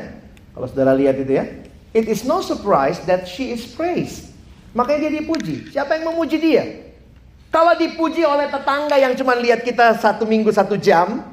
Kalau 0.52 0.68
saudara 0.68 0.92
lihat 0.94 1.16
itu 1.18 1.32
ya, 1.32 1.44
It 1.92 2.08
is 2.08 2.24
no 2.24 2.40
surprise 2.40 3.04
that 3.04 3.28
she 3.28 3.52
is 3.52 3.68
praised. 3.68 4.32
Makanya 4.72 5.12
dia 5.12 5.20
dipuji. 5.20 5.68
Siapa 5.68 6.00
yang 6.00 6.16
memuji 6.16 6.40
dia? 6.40 6.64
Kalau 7.52 7.76
dipuji 7.76 8.24
oleh 8.24 8.48
tetangga 8.48 8.96
yang 8.96 9.12
cuma 9.12 9.36
lihat 9.36 9.60
kita 9.60 10.00
satu 10.00 10.24
minggu 10.24 10.48
satu 10.48 10.80
jam. 10.80 11.31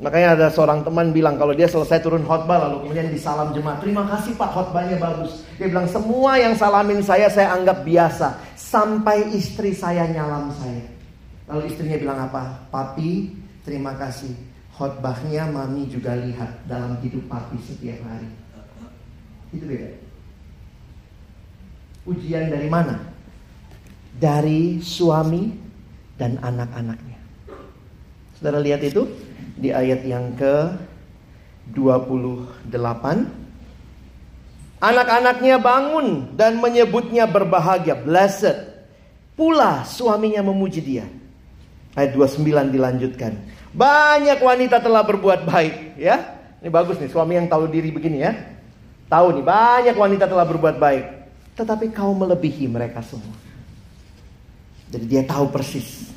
Makanya 0.00 0.32
ada 0.32 0.46
seorang 0.48 0.80
teman 0.80 1.12
bilang 1.12 1.36
kalau 1.36 1.52
dia 1.52 1.68
selesai 1.68 2.00
turun 2.00 2.24
khotbah 2.24 2.56
lalu 2.56 2.88
kemudian 2.88 3.12
disalam 3.12 3.52
jemaat. 3.52 3.84
Terima 3.84 4.08
kasih 4.08 4.32
pak 4.32 4.48
khotbahnya 4.56 4.96
bagus. 4.96 5.44
Dia 5.60 5.68
bilang 5.68 5.84
semua 5.92 6.40
yang 6.40 6.56
salamin 6.56 7.04
saya 7.04 7.28
saya 7.28 7.52
anggap 7.52 7.84
biasa. 7.84 8.40
Sampai 8.56 9.28
istri 9.36 9.76
saya 9.76 10.08
nyalam 10.08 10.48
saya. 10.56 10.88
Lalu 11.52 11.68
istrinya 11.68 12.00
bilang 12.00 12.18
apa? 12.32 12.64
Papi 12.72 13.36
terima 13.60 13.92
kasih. 14.00 14.32
Khotbahnya 14.72 15.52
mami 15.52 15.84
juga 15.92 16.16
lihat 16.16 16.64
dalam 16.64 16.96
hidup 17.04 17.20
papi 17.28 17.60
setiap 17.60 18.00
hari. 18.08 18.32
Itu 19.52 19.68
beda. 19.68 19.88
Ujian 22.08 22.48
dari 22.48 22.72
mana? 22.72 22.96
Dari 24.16 24.80
suami 24.80 25.52
dan 26.16 26.40
anak-anaknya. 26.40 27.20
Saudara 28.40 28.64
lihat 28.64 28.80
itu 28.80 29.04
di 29.60 29.70
ayat 29.70 30.00
yang 30.08 30.32
ke 30.34 30.74
28. 31.76 32.64
Anak-anaknya 34.80 35.60
bangun 35.60 36.32
dan 36.34 36.56
menyebutnya 36.56 37.28
berbahagia, 37.28 38.00
blessed. 38.00 38.56
Pula 39.36 39.84
suaminya 39.84 40.40
memuji 40.40 40.80
dia. 40.80 41.04
Ayat 41.92 42.16
29 42.16 42.72
dilanjutkan. 42.72 43.36
Banyak 43.76 44.40
wanita 44.40 44.80
telah 44.80 45.04
berbuat 45.04 45.44
baik, 45.44 46.00
ya. 46.00 46.40
Ini 46.60 46.68
bagus 46.72 46.96
nih, 46.96 47.12
suami 47.12 47.36
yang 47.36 47.48
tahu 47.48 47.68
diri 47.68 47.92
begini 47.92 48.24
ya. 48.24 48.32
Tahu 49.12 49.36
nih, 49.36 49.44
banyak 49.44 49.96
wanita 49.96 50.24
telah 50.28 50.48
berbuat 50.48 50.80
baik. 50.80 51.04
Tetapi 51.60 51.92
kau 51.92 52.16
melebihi 52.16 52.64
mereka 52.68 53.04
semua. 53.04 53.36
Jadi 54.90 55.04
dia 55.06 55.22
tahu 55.28 55.52
persis. 55.52 56.08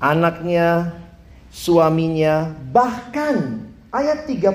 Anaknya, 0.00 0.96
suaminya, 1.50 2.54
bahkan 2.72 3.66
Ayat 3.90 4.22
31 4.22 4.54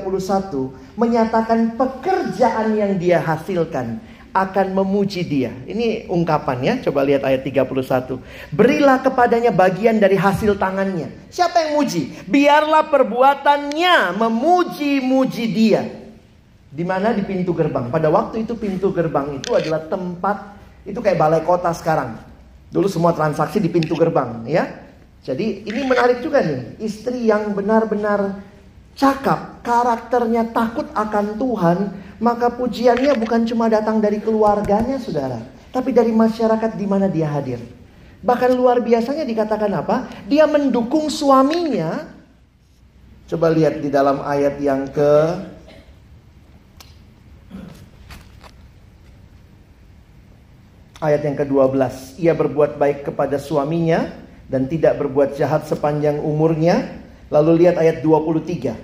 menyatakan 0.95 1.75
pekerjaan 1.75 2.71
yang 2.71 2.95
dia 2.95 3.19
hasilkan 3.19 3.99
akan 4.31 4.67
memuji 4.71 5.27
dia. 5.27 5.51
Ini 5.67 6.07
ungkapannya, 6.07 6.79
coba 6.87 7.03
lihat 7.03 7.27
ayat 7.27 7.43
31. 7.43 8.15
Berilah 8.55 9.03
kepadanya 9.03 9.51
bagian 9.51 9.99
dari 9.99 10.15
hasil 10.15 10.55
tangannya. 10.55 11.11
Siapa 11.27 11.67
yang 11.67 11.71
muji? 11.75 12.15
Biarlah 12.31 12.87
perbuatannya 12.87 14.15
memuji-muji 14.15 15.45
dia. 15.51 15.83
Di 16.71 16.87
mana 16.87 17.11
di 17.11 17.27
pintu 17.27 17.51
gerbang. 17.51 17.91
Pada 17.91 18.07
waktu 18.07 18.47
itu 18.47 18.55
pintu 18.55 18.95
gerbang 18.95 19.35
itu 19.35 19.51
adalah 19.51 19.83
tempat 19.83 20.55
itu 20.87 20.99
kayak 21.03 21.19
balai 21.19 21.43
kota 21.43 21.75
sekarang. 21.75 22.15
Dulu 22.71 22.87
semua 22.87 23.11
transaksi 23.11 23.59
di 23.59 23.67
pintu 23.67 23.99
gerbang, 23.99 24.47
ya. 24.47 24.84
Jadi 25.25 25.65
ini 25.65 25.81
menarik 25.89 26.21
juga 26.21 26.45
nih, 26.45 26.77
istri 26.77 27.25
yang 27.25 27.57
benar-benar 27.57 28.45
cakap, 28.93 29.65
karakternya 29.65 30.53
takut 30.53 30.85
akan 30.93 31.41
Tuhan, 31.41 31.77
maka 32.21 32.53
pujiannya 32.53 33.17
bukan 33.17 33.41
cuma 33.49 33.65
datang 33.65 33.97
dari 33.97 34.21
keluarganya, 34.21 35.01
saudara, 35.01 35.41
tapi 35.73 35.89
dari 35.89 36.13
masyarakat 36.13 36.77
di 36.77 36.85
mana 36.85 37.09
dia 37.09 37.25
hadir. 37.25 37.57
Bahkan 38.21 38.53
luar 38.53 38.85
biasanya 38.85 39.25
dikatakan 39.25 39.73
apa? 39.73 40.05
Dia 40.29 40.45
mendukung 40.45 41.09
suaminya. 41.09 42.05
Coba 43.25 43.49
lihat 43.49 43.81
di 43.81 43.89
dalam 43.89 44.21
ayat 44.21 44.61
yang 44.61 44.85
ke 44.93 45.13
Ayat 50.95 51.27
yang 51.27 51.35
ke-12, 51.37 52.17
ia 52.17 52.33
berbuat 52.33 52.79
baik 52.79 53.11
kepada 53.11 53.35
suaminya 53.35 54.24
dan 54.49 54.69
tidak 54.69 55.01
berbuat 55.01 55.37
jahat 55.37 55.65
sepanjang 55.65 56.21
umurnya. 56.21 57.03
Lalu 57.33 57.65
lihat 57.65 57.81
ayat 57.81 58.05
23. 58.05 58.77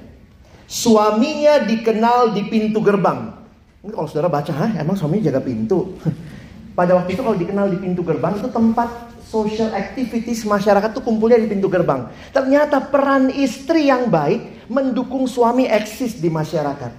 Suaminya 0.65 1.61
dikenal 1.61 2.33
di 2.33 2.47
pintu 2.49 2.81
gerbang. 2.81 3.37
Ini 3.85 3.91
kalau 3.93 4.07
saudara 4.09 4.29
baca, 4.29 4.49
Hah, 4.49 4.71
emang 4.81 4.97
suaminya 4.97 5.29
jaga 5.29 5.41
pintu? 5.45 5.97
Pada 6.77 6.97
waktu 6.97 7.13
itu 7.13 7.21
kalau 7.21 7.37
dikenal 7.37 7.67
di 7.69 7.77
pintu 7.77 8.01
gerbang 8.01 8.39
itu 8.39 8.49
tempat 8.49 8.89
social 9.31 9.71
activities 9.71 10.43
masyarakat 10.43 10.91
tuh 10.91 11.03
kumpulnya 11.03 11.39
di 11.39 11.47
pintu 11.47 11.71
gerbang. 11.71 12.11
Ternyata 12.35 12.83
peran 12.83 13.31
istri 13.31 13.87
yang 13.87 14.11
baik 14.11 14.67
mendukung 14.71 15.27
suami 15.27 15.67
eksis 15.67 16.19
di 16.19 16.27
masyarakat. 16.27 16.91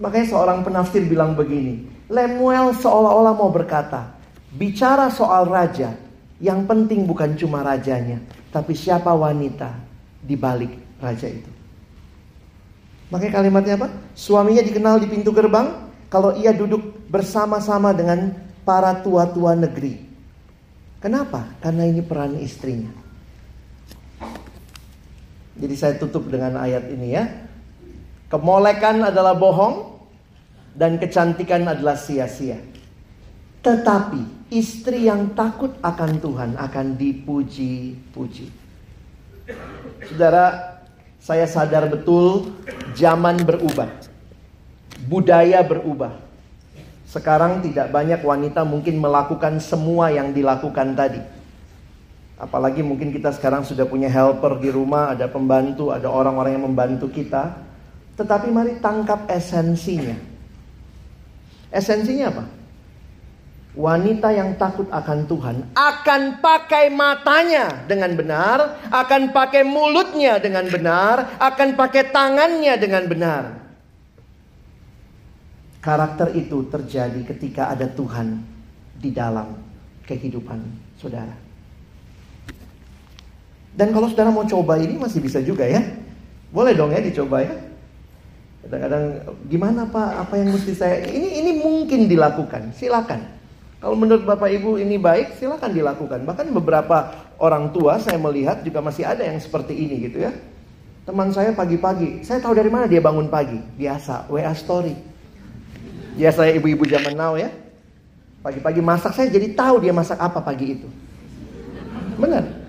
Makanya 0.00 0.26
seorang 0.28 0.58
penafsir 0.64 1.04
bilang 1.04 1.36
begini, 1.36 1.88
Lemuel 2.12 2.76
seolah-olah 2.76 3.32
mau 3.36 3.48
berkata, 3.48 4.12
bicara 4.52 5.08
soal 5.08 5.48
raja, 5.48 5.96
yang 6.42 6.66
penting 6.66 7.06
bukan 7.06 7.38
cuma 7.38 7.62
rajanya, 7.62 8.18
tapi 8.50 8.74
siapa 8.74 9.14
wanita 9.14 9.70
di 10.18 10.34
balik 10.34 10.74
raja 10.98 11.30
itu. 11.30 11.46
Makanya 13.14 13.32
kalimatnya 13.38 13.74
apa? 13.78 13.88
Suaminya 14.18 14.66
dikenal 14.66 14.98
di 14.98 15.06
pintu 15.06 15.30
gerbang 15.30 15.86
kalau 16.10 16.34
ia 16.34 16.50
duduk 16.50 17.06
bersama-sama 17.06 17.94
dengan 17.94 18.34
para 18.66 18.98
tua-tua 19.06 19.54
negeri. 19.54 20.02
Kenapa? 20.98 21.46
Karena 21.62 21.86
ini 21.86 22.02
peran 22.02 22.34
istrinya. 22.42 22.90
Jadi 25.54 25.74
saya 25.78 25.94
tutup 25.94 26.26
dengan 26.26 26.58
ayat 26.58 26.90
ini 26.90 27.08
ya. 27.14 27.22
Kemolekan 28.32 28.98
adalah 29.12 29.38
bohong 29.38 30.02
dan 30.74 30.98
kecantikan 30.98 31.68
adalah 31.68 31.94
sia-sia. 31.94 32.58
Tetapi 33.62 34.41
istri 34.52 35.08
yang 35.08 35.32
takut 35.32 35.72
akan 35.80 36.20
Tuhan 36.20 36.50
akan 36.60 36.86
dipuji-puji. 37.00 38.46
Saudara, 40.12 40.76
saya 41.16 41.48
sadar 41.48 41.88
betul 41.88 42.52
zaman 42.92 43.40
berubah. 43.40 43.88
Budaya 45.08 45.64
berubah. 45.64 46.20
Sekarang 47.08 47.64
tidak 47.64 47.88
banyak 47.92 48.20
wanita 48.20 48.64
mungkin 48.64 49.00
melakukan 49.00 49.56
semua 49.58 50.12
yang 50.12 50.36
dilakukan 50.36 50.96
tadi. 50.96 51.20
Apalagi 52.36 52.82
mungkin 52.82 53.12
kita 53.14 53.30
sekarang 53.32 53.62
sudah 53.62 53.86
punya 53.86 54.10
helper 54.10 54.58
di 54.58 54.72
rumah, 54.72 55.14
ada 55.14 55.28
pembantu, 55.28 55.94
ada 55.94 56.10
orang-orang 56.10 56.58
yang 56.58 56.66
membantu 56.66 57.06
kita. 57.08 57.54
Tetapi 58.18 58.48
mari 58.50 58.80
tangkap 58.82 59.30
esensinya. 59.30 60.16
Esensinya 61.72 62.26
apa? 62.28 62.61
Wanita 63.72 64.28
yang 64.36 64.60
takut 64.60 64.84
akan 64.92 65.24
Tuhan 65.24 65.72
akan 65.72 66.44
pakai 66.44 66.92
matanya 66.92 67.88
dengan 67.88 68.12
benar, 68.12 68.84
akan 68.92 69.32
pakai 69.32 69.64
mulutnya 69.64 70.36
dengan 70.36 70.68
benar, 70.68 71.40
akan 71.40 71.72
pakai 71.72 72.12
tangannya 72.12 72.76
dengan 72.76 73.08
benar. 73.08 73.44
Karakter 75.80 76.36
itu 76.36 76.68
terjadi 76.68 77.16
ketika 77.24 77.72
ada 77.72 77.88
Tuhan 77.88 78.44
di 79.00 79.08
dalam 79.08 79.56
kehidupan 80.04 80.60
saudara. 81.00 81.32
Dan 83.72 83.88
kalau 83.88 84.04
saudara 84.12 84.28
mau 84.28 84.44
coba 84.44 84.76
ini 84.76 85.00
masih 85.00 85.24
bisa 85.24 85.40
juga 85.40 85.64
ya. 85.64 85.80
Boleh 86.52 86.76
dong 86.76 86.92
ya 86.92 87.00
dicoba 87.00 87.40
ya. 87.40 87.56
Kadang-kadang 88.62 89.04
gimana 89.48 89.88
Pak, 89.88 90.28
apa 90.28 90.34
yang 90.36 90.52
mesti 90.52 90.76
saya 90.76 91.08
ini 91.08 91.40
ini 91.40 91.56
mungkin 91.56 92.04
dilakukan. 92.04 92.76
Silakan. 92.76 93.41
Kalau 93.82 93.98
menurut 93.98 94.22
Bapak 94.22 94.46
Ibu 94.46 94.78
ini 94.78 94.94
baik, 94.94 95.42
silakan 95.42 95.74
dilakukan. 95.74 96.22
Bahkan 96.22 96.54
beberapa 96.54 97.18
orang 97.42 97.74
tua 97.74 97.98
saya 97.98 98.14
melihat 98.14 98.62
juga 98.62 98.78
masih 98.78 99.02
ada 99.02 99.26
yang 99.26 99.42
seperti 99.42 99.74
ini 99.74 100.06
gitu 100.06 100.22
ya. 100.22 100.30
Teman 101.02 101.34
saya 101.34 101.50
pagi-pagi, 101.50 102.22
saya 102.22 102.38
tahu 102.38 102.54
dari 102.54 102.70
mana 102.70 102.86
dia 102.86 103.02
bangun 103.02 103.26
pagi. 103.26 103.58
Biasa, 103.74 104.30
WA 104.30 104.54
story. 104.54 104.94
Ya 106.14 106.30
saya 106.30 106.54
ibu-ibu 106.54 106.86
zaman 106.86 107.18
now 107.18 107.34
ya. 107.34 107.50
Pagi-pagi 108.46 108.78
masak, 108.78 109.18
saya 109.18 109.26
jadi 109.26 109.50
tahu 109.50 109.82
dia 109.82 109.90
masak 109.90 110.14
apa 110.22 110.38
pagi 110.38 110.78
itu. 110.78 110.86
Benar. 112.22 112.62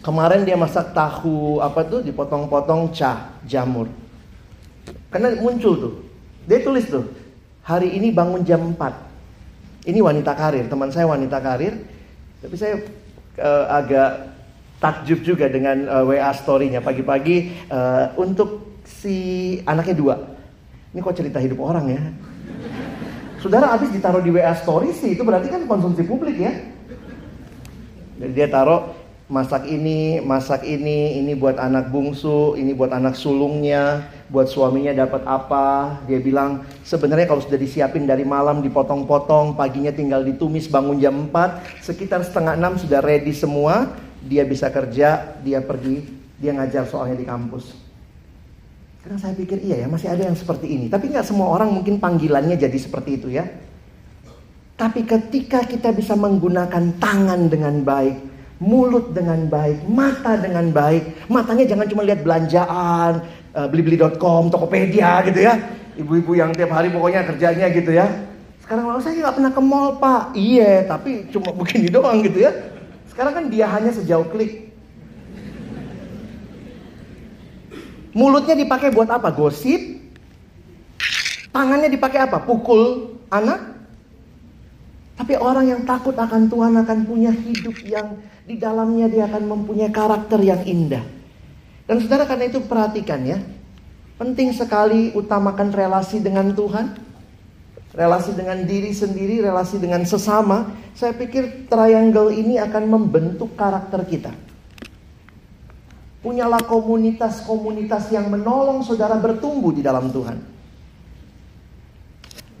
Kemarin 0.00 0.48
dia 0.48 0.56
masak 0.56 0.96
tahu 0.96 1.60
apa 1.60 1.84
tuh 1.84 2.00
dipotong-potong 2.00 2.88
cah 2.96 3.36
jamur. 3.44 3.92
Karena 5.12 5.36
muncul 5.36 5.76
tuh. 5.76 5.94
Dia 6.48 6.64
tulis 6.64 6.88
tuh. 6.88 7.04
Hari 7.68 8.00
ini 8.00 8.08
bangun 8.16 8.40
jam 8.48 8.64
4 8.72 9.07
ini 9.88 10.04
wanita 10.04 10.36
karir, 10.36 10.68
teman 10.68 10.92
saya 10.92 11.08
wanita 11.08 11.40
karir. 11.40 11.72
Tapi 12.44 12.54
saya 12.60 12.84
uh, 13.40 13.64
agak 13.72 14.36
takjub 14.78 15.24
juga 15.24 15.48
dengan 15.48 15.88
uh, 15.88 16.04
eh, 16.04 16.20
WA 16.20 16.30
story-nya 16.36 16.84
pagi-pagi 16.84 17.66
uh, 17.72 18.14
untuk 18.20 18.78
si 18.84 19.58
anaknya 19.64 19.96
dua. 19.96 20.14
Ini 20.92 21.00
kok 21.00 21.16
cerita 21.16 21.40
hidup 21.40 21.64
orang 21.64 21.86
ya? 21.88 22.02
Saudara 23.40 23.72
habis 23.72 23.90
ditaruh 23.90 24.20
di 24.20 24.30
WA 24.30 24.52
story 24.54 24.92
sih 24.92 25.16
itu 25.16 25.24
berarti 25.24 25.48
kan 25.48 25.64
konsumsi 25.64 26.04
publik 26.04 26.36
ya. 26.36 26.52
Jadi 28.20 28.32
dia 28.36 28.46
taruh 28.50 28.92
masak 29.28 29.68
ini, 29.68 30.24
masak 30.24 30.64
ini, 30.64 31.20
ini 31.20 31.36
buat 31.36 31.60
anak 31.60 31.92
bungsu, 31.92 32.56
ini 32.56 32.72
buat 32.72 32.88
anak 32.96 33.12
sulungnya, 33.12 34.08
buat 34.32 34.48
suaminya 34.48 34.96
dapat 34.96 35.22
apa. 35.28 36.00
Dia 36.08 36.16
bilang 36.16 36.64
sebenarnya 36.80 37.28
kalau 37.28 37.44
sudah 37.44 37.60
disiapin 37.60 38.08
dari 38.08 38.24
malam 38.24 38.64
dipotong-potong, 38.64 39.52
paginya 39.52 39.92
tinggal 39.92 40.24
ditumis 40.24 40.64
bangun 40.66 40.96
jam 40.96 41.28
4, 41.28 41.84
sekitar 41.84 42.24
setengah 42.24 42.56
6 42.56 42.88
sudah 42.88 43.04
ready 43.04 43.36
semua, 43.36 43.92
dia 44.24 44.48
bisa 44.48 44.72
kerja, 44.72 45.36
dia 45.44 45.60
pergi, 45.60 46.08
dia 46.40 46.56
ngajar 46.56 46.88
soalnya 46.88 47.20
di 47.20 47.28
kampus. 47.28 47.76
Karena 49.04 49.20
saya 49.20 49.36
pikir 49.36 49.60
iya 49.62 49.84
ya 49.84 49.88
masih 49.88 50.08
ada 50.08 50.24
yang 50.24 50.36
seperti 50.36 50.72
ini. 50.72 50.86
Tapi 50.88 51.12
nggak 51.12 51.28
semua 51.28 51.52
orang 51.52 51.68
mungkin 51.68 52.00
panggilannya 52.00 52.56
jadi 52.56 52.78
seperti 52.80 53.20
itu 53.20 53.28
ya. 53.28 53.44
Tapi 54.78 55.04
ketika 55.04 55.66
kita 55.66 55.90
bisa 55.90 56.14
menggunakan 56.14 56.96
tangan 57.02 57.50
dengan 57.50 57.82
baik, 57.82 58.27
mulut 58.58 59.14
dengan 59.14 59.46
baik, 59.46 59.86
mata 59.86 60.34
dengan 60.34 60.70
baik. 60.74 61.30
Matanya 61.30 61.64
jangan 61.66 61.86
cuma 61.86 62.02
lihat 62.02 62.26
belanjaan, 62.26 63.22
uh, 63.54 63.66
blibli.com, 63.70 64.50
Tokopedia 64.50 65.22
gitu 65.30 65.40
ya. 65.46 65.54
Ibu-ibu 65.98 66.38
yang 66.38 66.54
tiap 66.54 66.74
hari 66.74 66.90
pokoknya 66.90 67.26
kerjanya 67.26 67.66
gitu 67.70 67.90
ya. 67.94 68.06
Sekarang 68.62 68.90
lalu 68.90 69.00
saya 69.02 69.14
nggak 69.18 69.34
pernah 69.38 69.52
ke 69.54 69.62
mall 69.62 69.88
pak. 69.96 70.22
Iya, 70.34 70.86
tapi 70.90 71.30
cuma 71.30 71.54
begini 71.54 71.88
doang 71.88 72.22
gitu 72.22 72.44
ya. 72.44 72.52
Sekarang 73.10 73.32
kan 73.34 73.44
dia 73.50 73.66
hanya 73.70 73.94
sejauh 73.94 74.26
klik. 74.30 74.70
Mulutnya 78.14 78.58
dipakai 78.58 78.90
buat 78.90 79.06
apa? 79.10 79.30
Gosip. 79.30 80.02
Tangannya 81.54 81.90
dipakai 81.90 82.26
apa? 82.26 82.42
Pukul 82.42 83.14
anak. 83.30 83.77
Tapi 85.18 85.34
orang 85.34 85.66
yang 85.66 85.82
takut 85.82 86.14
akan 86.14 86.46
Tuhan 86.46 86.78
akan 86.78 86.98
punya 87.02 87.34
hidup 87.34 87.74
yang 87.82 88.22
di 88.46 88.54
dalamnya 88.54 89.10
dia 89.10 89.26
akan 89.26 89.50
mempunyai 89.50 89.90
karakter 89.90 90.38
yang 90.38 90.62
indah. 90.62 91.02
Dan 91.90 91.98
saudara 91.98 92.22
karena 92.22 92.46
itu 92.46 92.62
perhatikan 92.62 93.26
ya. 93.26 93.42
Penting 94.14 94.54
sekali 94.54 95.10
utamakan 95.18 95.74
relasi 95.74 96.22
dengan 96.22 96.54
Tuhan. 96.54 96.94
Relasi 97.98 98.30
dengan 98.38 98.62
diri 98.62 98.94
sendiri, 98.94 99.42
relasi 99.42 99.82
dengan 99.82 100.06
sesama. 100.06 100.70
Saya 100.94 101.10
pikir 101.18 101.66
triangle 101.66 102.30
ini 102.30 102.62
akan 102.62 102.86
membentuk 102.86 103.58
karakter 103.58 104.06
kita. 104.06 104.30
Punyalah 106.22 106.62
komunitas-komunitas 106.62 108.14
yang 108.14 108.30
menolong 108.30 108.86
saudara 108.86 109.18
bertumbuh 109.18 109.74
di 109.74 109.82
dalam 109.82 110.14
Tuhan. 110.14 110.38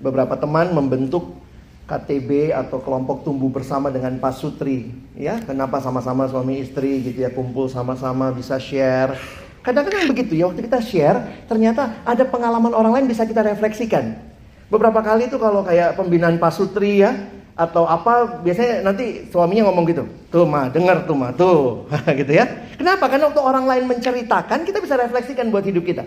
Beberapa 0.02 0.34
teman 0.34 0.74
membentuk 0.74 1.37
KTB 1.88 2.52
atau 2.52 2.84
kelompok 2.84 3.24
tumbuh 3.24 3.48
bersama 3.48 3.88
dengan 3.88 4.20
Pak 4.20 4.36
Sutri, 4.36 4.92
ya. 5.16 5.40
Kenapa 5.40 5.80
sama-sama 5.80 6.28
suami 6.28 6.60
istri 6.60 7.00
gitu 7.00 7.24
ya 7.24 7.32
kumpul 7.32 7.72
sama-sama 7.72 8.28
bisa 8.28 8.60
share. 8.60 9.16
Kadang-kadang 9.64 10.12
begitu 10.12 10.36
ya 10.36 10.52
waktu 10.52 10.68
kita 10.68 10.84
share, 10.84 11.48
ternyata 11.48 12.04
ada 12.04 12.28
pengalaman 12.28 12.76
orang 12.76 12.92
lain 13.00 13.06
bisa 13.08 13.24
kita 13.24 13.40
refleksikan. 13.40 14.20
Beberapa 14.68 15.00
kali 15.00 15.32
itu 15.32 15.40
kalau 15.40 15.64
kayak 15.64 15.96
pembinaan 15.96 16.36
Pak 16.36 16.52
Sutri 16.52 17.00
ya, 17.00 17.16
atau 17.58 17.90
apa 17.90 18.38
biasanya 18.38 18.86
nanti 18.86 19.26
suaminya 19.34 19.66
ngomong 19.66 19.84
gitu 19.90 20.06
tuh 20.30 20.46
mah 20.46 20.70
dengar 20.70 21.02
tuh 21.02 21.16
mah 21.18 21.34
tuh 21.34 21.90
gitu 22.22 22.30
ya 22.30 22.46
kenapa 22.78 23.10
karena 23.10 23.34
waktu 23.34 23.42
orang 23.42 23.66
lain 23.66 23.84
menceritakan 23.90 24.62
kita 24.62 24.78
bisa 24.78 24.94
refleksikan 24.94 25.50
buat 25.50 25.66
hidup 25.66 25.82
kita 25.82 26.06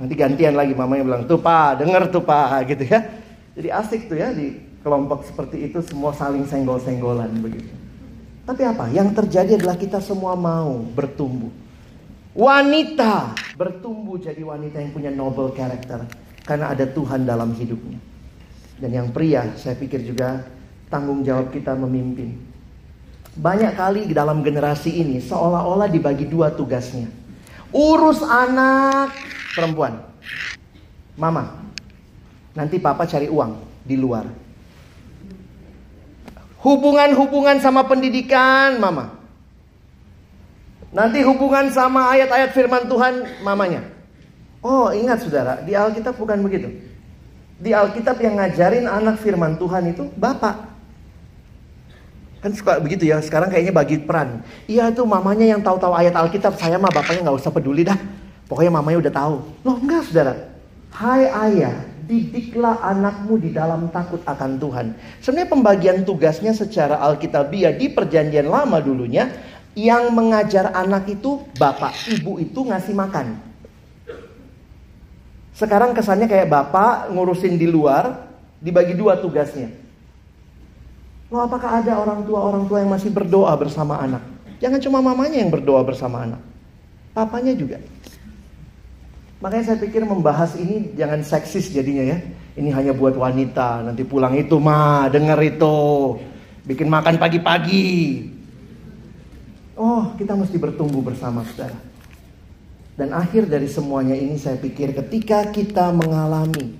nanti 0.00 0.16
gantian 0.16 0.56
lagi 0.56 0.72
mamanya 0.72 1.04
bilang 1.04 1.22
tuh 1.28 1.36
pak 1.36 1.84
dengar 1.84 2.08
tuh 2.08 2.24
pak 2.24 2.72
gitu 2.72 2.88
ya 2.88 3.19
jadi 3.60 3.68
asik 3.84 4.08
tuh 4.08 4.16
ya 4.16 4.32
di 4.32 4.56
kelompok 4.80 5.28
seperti 5.28 5.68
itu 5.68 5.84
semua 5.84 6.16
saling 6.16 6.48
senggol-senggolan 6.48 7.28
begitu 7.44 7.70
tapi 8.48 8.64
apa 8.64 8.88
yang 8.88 9.12
terjadi 9.12 9.60
adalah 9.60 9.76
kita 9.76 10.00
semua 10.00 10.32
mau 10.32 10.80
bertumbuh 10.96 11.52
wanita 12.32 13.36
bertumbuh 13.60 14.16
jadi 14.16 14.40
wanita 14.40 14.80
yang 14.80 14.90
punya 14.96 15.12
noble 15.12 15.52
character 15.52 16.08
karena 16.48 16.72
ada 16.72 16.88
Tuhan 16.88 17.28
dalam 17.28 17.52
hidupnya 17.52 18.10
dan 18.80 18.90
yang 18.96 19.08
pria, 19.12 19.44
saya 19.60 19.76
pikir 19.76 20.00
juga 20.00 20.40
tanggung 20.88 21.20
jawab 21.20 21.52
kita 21.52 21.76
memimpin. 21.76 22.32
Banyak 23.36 23.76
kali 23.76 24.00
dalam 24.10 24.40
generasi 24.40 25.04
ini 25.04 25.20
seolah-olah 25.20 25.86
dibagi 25.92 26.24
dua 26.24 26.50
tugasnya. 26.50 27.06
Urus 27.70 28.24
anak 28.24 29.12
perempuan. 29.52 30.00
Mama, 31.20 31.59
nanti 32.54 32.76
papa 32.82 33.06
cari 33.06 33.30
uang 33.30 33.84
di 33.86 33.96
luar. 33.98 34.26
Hubungan-hubungan 36.60 37.56
sama 37.62 37.88
pendidikan, 37.88 38.76
mama. 38.76 39.16
Nanti 40.92 41.24
hubungan 41.24 41.72
sama 41.72 42.12
ayat-ayat 42.12 42.50
firman 42.52 42.84
Tuhan, 42.84 43.40
mamanya. 43.40 43.86
Oh, 44.60 44.92
ingat 44.92 45.24
saudara, 45.24 45.64
di 45.64 45.72
Alkitab 45.72 46.20
bukan 46.20 46.36
begitu. 46.44 46.68
Di 47.56 47.72
Alkitab 47.72 48.20
yang 48.20 48.36
ngajarin 48.36 48.84
anak 48.84 49.16
firman 49.24 49.56
Tuhan 49.56 49.88
itu 49.92 50.08
Bapak. 50.20 50.68
Kan 52.40 52.56
suka 52.56 52.80
begitu 52.80 53.04
ya, 53.04 53.20
sekarang 53.20 53.52
kayaknya 53.52 53.72
bagi 53.72 54.00
peran. 54.00 54.40
Iya 54.64 54.88
tuh 54.92 55.04
mamanya 55.04 55.44
yang 55.44 55.60
tahu-tahu 55.60 55.92
ayat 55.92 56.16
Alkitab, 56.16 56.56
saya 56.56 56.80
mah 56.80 56.88
bapaknya 56.88 57.24
nggak 57.28 57.40
usah 57.40 57.52
peduli 57.52 57.84
dah. 57.84 57.96
Pokoknya 58.48 58.72
mamanya 58.72 58.98
udah 59.04 59.12
tahu. 59.12 59.34
Loh 59.64 59.76
enggak 59.76 60.08
saudara. 60.08 60.34
Hai 60.90 61.28
ayah, 61.28 61.76
didiklah 62.10 62.82
anakmu 62.82 63.38
di 63.38 63.54
dalam 63.54 63.86
takut 63.94 64.18
akan 64.26 64.58
Tuhan. 64.58 64.86
Sebenarnya 65.22 65.46
pembagian 65.54 65.98
tugasnya 66.02 66.50
secara 66.50 66.98
Alkitabiah 66.98 67.70
di 67.70 67.86
perjanjian 67.86 68.50
lama 68.50 68.82
dulunya, 68.82 69.30
yang 69.78 70.10
mengajar 70.10 70.74
anak 70.74 71.06
itu 71.06 71.46
bapak, 71.54 71.94
ibu 72.10 72.42
itu 72.42 72.66
ngasih 72.66 72.90
makan. 72.98 73.38
Sekarang 75.54 75.94
kesannya 75.94 76.26
kayak 76.26 76.50
bapak 76.50 77.14
ngurusin 77.14 77.54
di 77.54 77.70
luar, 77.70 78.26
dibagi 78.58 78.98
dua 78.98 79.22
tugasnya. 79.22 79.70
Loh 81.30 81.46
apakah 81.46 81.78
ada 81.78 81.94
orang 82.02 82.26
tua-orang 82.26 82.66
tua 82.66 82.82
yang 82.82 82.90
masih 82.90 83.14
berdoa 83.14 83.54
bersama 83.54 84.02
anak? 84.02 84.26
Jangan 84.58 84.82
cuma 84.82 84.98
mamanya 84.98 85.38
yang 85.38 85.54
berdoa 85.54 85.86
bersama 85.86 86.26
anak. 86.26 86.42
Papanya 87.14 87.54
juga. 87.54 87.78
Makanya 89.40 89.72
saya 89.72 89.78
pikir 89.80 90.04
membahas 90.04 90.52
ini 90.60 90.92
jangan 90.92 91.24
seksis 91.24 91.72
jadinya 91.72 92.12
ya. 92.12 92.18
Ini 92.60 92.76
hanya 92.76 92.92
buat 92.92 93.16
wanita. 93.16 93.80
Nanti 93.88 94.04
pulang 94.04 94.36
itu 94.36 94.60
mah 94.60 95.08
denger 95.08 95.40
itu. 95.40 95.76
Bikin 96.68 96.92
makan 96.92 97.16
pagi-pagi. 97.16 97.88
Oh 99.80 100.12
kita 100.20 100.36
mesti 100.36 100.60
bertumbuh 100.60 101.00
bersama 101.00 101.40
saudara. 101.48 101.80
Dan 103.00 103.16
akhir 103.16 103.48
dari 103.48 103.64
semuanya 103.64 104.12
ini 104.12 104.36
saya 104.36 104.60
pikir 104.60 104.92
ketika 104.92 105.48
kita 105.48 105.88
mengalami 105.88 106.76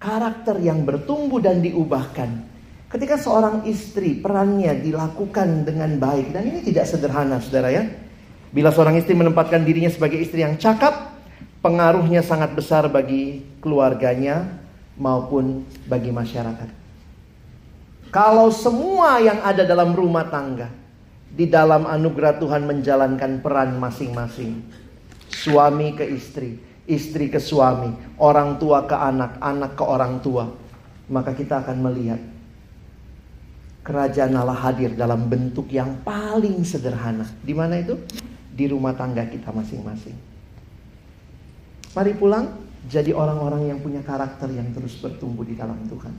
karakter 0.00 0.56
yang 0.64 0.88
bertumbuh 0.88 1.44
dan 1.44 1.60
diubahkan. 1.60 2.56
Ketika 2.88 3.20
seorang 3.20 3.68
istri 3.68 4.16
perannya 4.16 4.80
dilakukan 4.80 5.68
dengan 5.68 6.00
baik. 6.00 6.32
Dan 6.32 6.48
ini 6.48 6.64
tidak 6.64 6.88
sederhana 6.88 7.36
saudara 7.36 7.68
ya. 7.68 7.84
Bila 8.48 8.72
seorang 8.72 8.96
istri 8.96 9.12
menempatkan 9.12 9.60
dirinya 9.60 9.92
sebagai 9.92 10.16
istri 10.16 10.40
yang 10.40 10.56
cakap. 10.56 11.17
Pengaruhnya 11.58 12.22
sangat 12.22 12.54
besar 12.54 12.86
bagi 12.86 13.42
keluarganya 13.58 14.46
maupun 14.94 15.66
bagi 15.90 16.14
masyarakat. 16.14 16.70
Kalau 18.08 18.48
semua 18.48 19.20
yang 19.20 19.42
ada 19.44 19.66
dalam 19.66 19.92
rumah 19.92 20.26
tangga. 20.26 20.70
Di 21.28 21.44
dalam 21.44 21.84
anugerah 21.84 22.40
Tuhan 22.40 22.64
menjalankan 22.64 23.44
peran 23.44 23.76
masing-masing 23.76 24.64
suami 25.28 25.92
ke 25.92 26.02
istri, 26.08 26.56
istri 26.88 27.28
ke 27.28 27.36
suami, 27.36 27.92
orang 28.16 28.56
tua 28.56 28.88
ke 28.88 28.96
anak, 28.96 29.36
anak 29.38 29.76
ke 29.76 29.84
orang 29.84 30.24
tua, 30.24 30.48
maka 31.12 31.36
kita 31.36 31.60
akan 31.60 31.76
melihat 31.84 32.20
kerajaan 33.84 34.34
Allah 34.34 34.56
hadir 34.56 34.96
dalam 34.96 35.28
bentuk 35.28 35.68
yang 35.68 36.00
paling 36.00 36.64
sederhana. 36.64 37.28
Di 37.44 37.52
mana 37.52 37.76
itu? 37.76 38.00
Di 38.56 38.66
rumah 38.66 38.96
tangga 38.96 39.28
kita 39.28 39.52
masing-masing. 39.52 40.16
Mari 41.98 42.14
pulang 42.14 42.46
jadi 42.86 43.10
orang-orang 43.10 43.74
yang 43.74 43.82
punya 43.82 43.98
karakter 44.06 44.46
yang 44.54 44.70
terus 44.70 44.94
bertumbuh 45.02 45.42
di 45.42 45.58
dalam 45.58 45.82
Tuhan. 45.90 46.14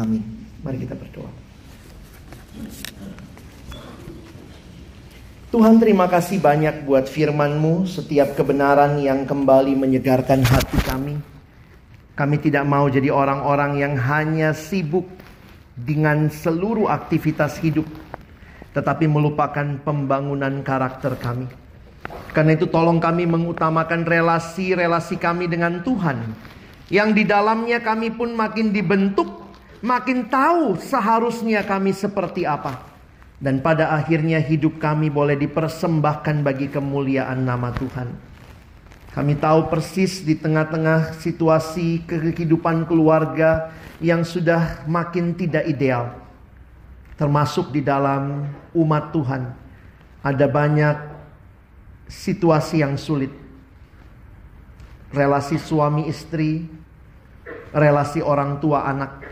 Amin. 0.00 0.24
Mari 0.64 0.88
kita 0.88 0.96
berdoa. 0.96 1.28
Tuhan 5.52 5.76
terima 5.76 6.08
kasih 6.08 6.40
banyak 6.40 6.88
buat 6.88 7.12
firman-Mu, 7.12 7.84
setiap 7.92 8.40
kebenaran 8.40 8.96
yang 8.96 9.28
kembali 9.28 9.76
menyegarkan 9.76 10.40
hati 10.40 10.80
kami. 10.80 11.20
Kami 12.16 12.36
tidak 12.40 12.64
mau 12.64 12.88
jadi 12.88 13.12
orang-orang 13.12 13.84
yang 13.84 14.00
hanya 14.00 14.56
sibuk 14.56 15.04
dengan 15.76 16.32
seluruh 16.32 16.88
aktivitas 16.88 17.60
hidup, 17.60 17.84
tetapi 18.72 19.12
melupakan 19.12 19.76
pembangunan 19.84 20.64
karakter 20.64 21.20
kami. 21.20 21.67
Karena 22.38 22.54
itu 22.54 22.70
tolong 22.70 23.02
kami 23.02 23.26
mengutamakan 23.26 24.06
relasi-relasi 24.06 25.18
kami 25.18 25.50
dengan 25.50 25.82
Tuhan. 25.82 26.22
Yang 26.86 27.10
di 27.18 27.24
dalamnya 27.26 27.82
kami 27.82 28.14
pun 28.14 28.30
makin 28.38 28.70
dibentuk, 28.70 29.26
makin 29.82 30.30
tahu 30.30 30.78
seharusnya 30.78 31.66
kami 31.66 31.90
seperti 31.90 32.46
apa 32.46 32.86
dan 33.42 33.58
pada 33.58 33.94
akhirnya 33.94 34.38
hidup 34.38 34.78
kami 34.82 35.10
boleh 35.10 35.34
dipersembahkan 35.38 36.46
bagi 36.46 36.70
kemuliaan 36.70 37.42
nama 37.42 37.74
Tuhan. 37.74 38.08
Kami 39.14 39.34
tahu 39.34 39.66
persis 39.66 40.22
di 40.22 40.38
tengah-tengah 40.38 41.18
situasi 41.18 42.06
kehidupan 42.06 42.86
keluarga 42.86 43.74
yang 43.98 44.22
sudah 44.22 44.86
makin 44.86 45.34
tidak 45.34 45.66
ideal. 45.66 46.14
Termasuk 47.18 47.74
di 47.74 47.82
dalam 47.82 48.46
umat 48.78 49.10
Tuhan. 49.10 49.42
Ada 50.22 50.46
banyak 50.46 51.17
situasi 52.08 52.80
yang 52.82 52.96
sulit. 52.96 53.30
Relasi 55.08 55.56
suami 55.56 56.04
istri, 56.08 56.68
relasi 57.72 58.20
orang 58.20 58.60
tua 58.60 58.84
anak, 58.84 59.24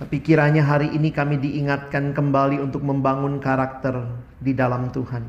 tapi 0.00 0.16
kiranya 0.24 0.64
hari 0.64 0.96
ini 0.96 1.12
kami 1.12 1.36
diingatkan 1.36 2.16
kembali 2.16 2.56
untuk 2.56 2.80
membangun 2.80 3.36
karakter 3.36 4.06
di 4.40 4.56
dalam 4.56 4.88
Tuhan. 4.88 5.28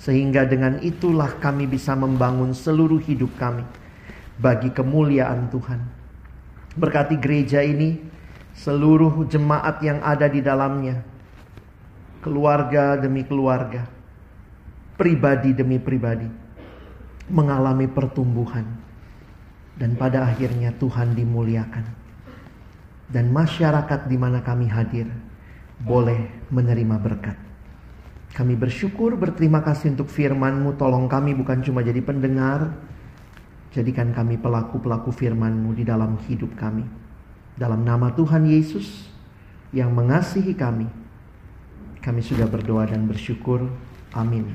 Sehingga 0.00 0.48
dengan 0.48 0.80
itulah 0.80 1.36
kami 1.38 1.68
bisa 1.68 1.92
membangun 1.92 2.56
seluruh 2.56 2.98
hidup 3.04 3.36
kami 3.36 3.62
bagi 4.40 4.72
kemuliaan 4.72 5.52
Tuhan. 5.52 5.80
Berkati 6.72 7.20
gereja 7.20 7.60
ini, 7.60 8.00
seluruh 8.56 9.28
jemaat 9.28 9.84
yang 9.84 10.00
ada 10.00 10.24
di 10.24 10.40
dalamnya, 10.40 11.04
keluarga 12.24 12.96
demi 12.96 13.28
keluarga, 13.28 13.84
pribadi 14.96 15.56
demi 15.56 15.80
pribadi, 15.80 16.28
mengalami 17.30 17.88
pertumbuhan. 17.88 18.64
Dan 19.72 19.96
pada 19.96 20.28
akhirnya 20.28 20.76
Tuhan 20.76 21.16
dimuliakan 21.16 22.02
dan 23.12 23.28
masyarakat 23.28 24.08
di 24.08 24.16
mana 24.16 24.40
kami 24.40 24.66
hadir 24.72 25.04
boleh 25.84 26.48
menerima 26.48 26.96
berkat. 26.96 27.36
Kami 28.32 28.56
bersyukur 28.56 29.12
berterima 29.20 29.60
kasih 29.60 29.92
untuk 29.92 30.08
firman-Mu. 30.08 30.80
Tolong 30.80 31.04
kami 31.04 31.36
bukan 31.36 31.60
cuma 31.60 31.84
jadi 31.84 32.00
pendengar. 32.00 32.72
Jadikan 33.76 34.16
kami 34.16 34.40
pelaku-pelaku 34.40 35.12
firman-Mu 35.12 35.76
di 35.76 35.84
dalam 35.84 36.16
hidup 36.24 36.56
kami. 36.56 36.88
Dalam 37.52 37.84
nama 37.84 38.08
Tuhan 38.16 38.48
Yesus 38.48 39.12
yang 39.76 39.92
mengasihi 39.92 40.56
kami. 40.56 40.88
Kami 42.00 42.20
sudah 42.24 42.48
berdoa 42.48 42.88
dan 42.88 43.04
bersyukur. 43.04 43.68
Amin. 44.16 44.48